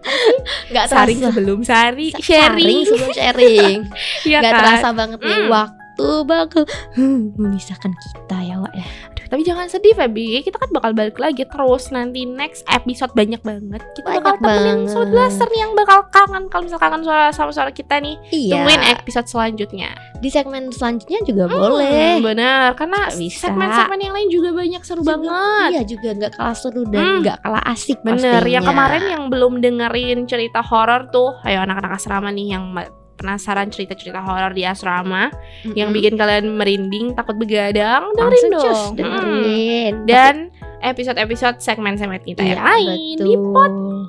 nggak 0.70 0.84
Saring 0.86 1.18
terasa. 1.18 1.28
sebelum 1.32 1.58
sari 1.60 2.06
Sa- 2.10 2.20
sharing. 2.20 2.60
Saring 2.60 2.78
sebelum 2.86 3.10
sharing. 3.10 3.78
Nggak 4.26 4.42
kan? 4.42 4.52
terasa 4.54 4.88
banget 4.92 5.18
nih 5.18 5.38
Mm. 5.38 5.48
waktu 5.50 5.78
bakal 6.24 6.64
hmm, 6.94 7.20
memisahkan 7.36 7.92
kita 7.92 8.36
ya 8.38 8.56
Wak 8.58 8.72
ya. 8.72 8.86
Tapi 9.30 9.42
jangan 9.42 9.66
sedih 9.66 9.94
Feby, 9.94 10.42
kita 10.42 10.58
kan 10.58 10.68
bakal 10.70 10.90
balik 10.90 11.14
lagi 11.14 11.42
terus 11.44 11.88
nanti 11.88 12.26
next 12.26 12.66
episode 12.66 13.14
banyak 13.14 13.38
banget. 13.40 13.78
Kita 13.94 14.10
bakal 14.12 14.34
Banyak 14.34 14.42
temenin 14.42 14.66
banget. 14.80 14.90
sobat 14.90 15.08
blaster 15.08 15.46
nih 15.46 15.60
yang 15.60 15.72
bakal 15.72 15.98
kangen 16.08 16.44
kalau 16.46 16.62
misal 16.62 16.76
kangen 16.76 17.00
suara 17.00 17.30
sama 17.30 17.50
suara 17.50 17.70
kita 17.70 17.96
nih. 17.96 18.18
Iya. 18.28 18.52
Tungguin 18.56 18.82
episode 18.90 19.26
selanjutnya. 19.26 19.90
Di 20.18 20.28
segmen 20.28 20.68
selanjutnya 20.68 21.22
juga 21.22 21.46
boleh. 21.46 22.18
Hmm, 22.18 22.26
bener, 22.26 22.74
karena 22.74 23.06
segmen-segmen 23.08 23.98
yang 23.98 24.12
lain 24.12 24.28
juga 24.28 24.50
banyak 24.50 24.82
seru 24.82 25.00
Juga- 25.00 25.14
banget. 25.16 25.68
Iya 25.70 25.82
juga 25.86 26.08
nggak 26.12 26.32
kalah 26.34 26.56
seru 26.56 26.82
dan 26.84 26.98
Hmm. 27.00 27.18
nggak 27.22 27.38
kalah 27.40 27.64
asik 27.66 27.98
Bener, 28.02 28.18
yang 28.42 28.60
pastinya. 28.60 28.60
kemarin 28.66 29.04
yang 29.08 29.22
belum 29.28 29.52
dengerin 29.60 30.18
cerita 30.26 30.60
horor 30.60 31.06
tuh, 31.08 31.38
ayo 31.42 31.62
anak-anak 31.62 31.94
asrama 31.94 32.28
nih 32.28 32.52
yang 32.52 32.74
penasaran 33.20 33.68
cerita-cerita 33.68 34.18
horor 34.18 34.50
di 34.50 34.64
asrama, 34.64 35.28
Mm-mm. 35.62 35.76
yang 35.76 35.92
bikin 35.92 36.16
kalian 36.16 36.50
merinding, 36.50 37.12
takut 37.12 37.36
begadang, 37.36 38.08
dengerin 38.14 38.44
langsung 38.48 38.64
dong. 38.64 38.90
dengerin. 38.96 39.92
Dan 40.04 40.34
episode-episode 40.80 41.60
segmen-segmen 41.60 42.18
kita 42.18 42.40
Iya, 42.40 42.50
yang 42.50 42.64
lain 42.64 43.16
di 43.18 43.32
betul. 43.34 43.52
podcast 43.52 44.08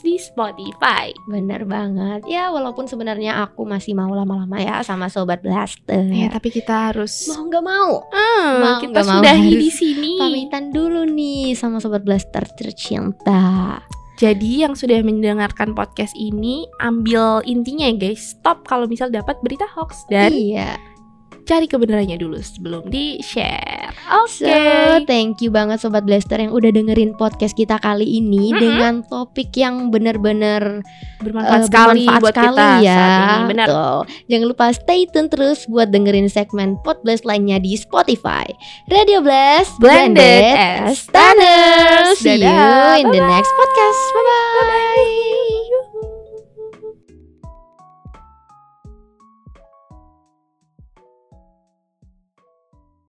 di 0.00 0.14
Spotify. 0.16 1.10
Bener 1.26 1.62
banget. 1.62 2.22
Ya 2.24 2.48
walaupun 2.48 2.86
sebenarnya 2.86 3.42
aku 3.42 3.62
masih 3.62 3.92
mau 3.92 4.08
lama-lama 4.08 4.54
ya 4.56 4.78
sama 4.80 5.06
sobat 5.06 5.42
blaster. 5.42 6.06
Ya, 6.06 6.30
tapi 6.30 6.48
kita 6.50 6.88
harus 6.88 7.26
Mau 7.26 7.44
nggak 7.44 7.64
mau 7.64 8.06
Hmm, 8.06 8.52
mau 8.56 8.74
kita 8.78 9.02
sudahi 9.02 9.52
di 9.52 9.66
sini. 9.68 10.14
pamitan 10.16 10.70
dulu 10.70 11.02
nih 11.04 11.52
sama 11.52 11.76
sobat 11.76 12.00
blaster 12.00 12.46
tercinta. 12.48 13.82
Jadi 14.16 14.64
yang 14.64 14.72
sudah 14.72 15.04
mendengarkan 15.04 15.76
podcast 15.76 16.16
ini 16.16 16.64
ambil 16.80 17.44
intinya 17.44 17.84
ya 17.92 17.96
guys. 18.08 18.32
Stop 18.32 18.64
kalau 18.64 18.88
misal 18.88 19.12
dapat 19.12 19.36
berita 19.44 19.68
hoax 19.76 20.08
dan 20.08 20.32
iya. 20.32 20.80
Cari 21.46 21.70
kebenarannya 21.70 22.18
dulu 22.18 22.36
sebelum 22.42 22.90
di 22.90 23.22
share. 23.22 23.94
Oke. 24.10 24.42
So, 24.42 24.50
thank 25.06 25.38
you 25.40 25.54
banget 25.54 25.78
Sobat 25.78 26.02
Blaster 26.02 26.36
yang 26.36 26.50
udah 26.50 26.74
dengerin 26.74 27.14
podcast 27.14 27.54
kita 27.54 27.78
kali 27.78 28.18
ini 28.18 28.50
Mm-mm. 28.50 28.60
dengan 28.60 28.94
topik 29.06 29.54
yang 29.54 29.94
bener-bener 29.94 30.82
bermanfaat 31.22 31.62
eh, 31.62 31.66
sekali 31.66 32.04
bermanfaat 32.04 32.22
buat 32.22 32.34
sekali 32.34 32.58
kita 32.58 32.68
ya. 32.82 32.98
saat 32.98 33.16
ini. 33.16 33.44
Benar. 33.48 33.66
Jangan 34.26 34.46
lupa 34.50 34.66
stay 34.74 35.00
tune 35.08 35.28
terus 35.30 35.58
buat 35.70 35.88
dengerin 35.88 36.26
segmen 36.26 36.76
Podblast 36.82 37.22
lainnya 37.22 37.62
di 37.62 37.78
Spotify. 37.78 38.46
Radio 38.90 39.22
Blast 39.22 39.78
Blended 39.78 40.42
as 40.90 41.06
Tanners. 41.08 42.18
See 42.18 42.42
you 42.42 42.50
in 43.00 43.06
the 43.14 43.20
Bye-bye. 43.22 43.30
next 43.30 43.52
podcast. 43.54 44.00
Bye 44.12 44.24
bye. 44.26 45.35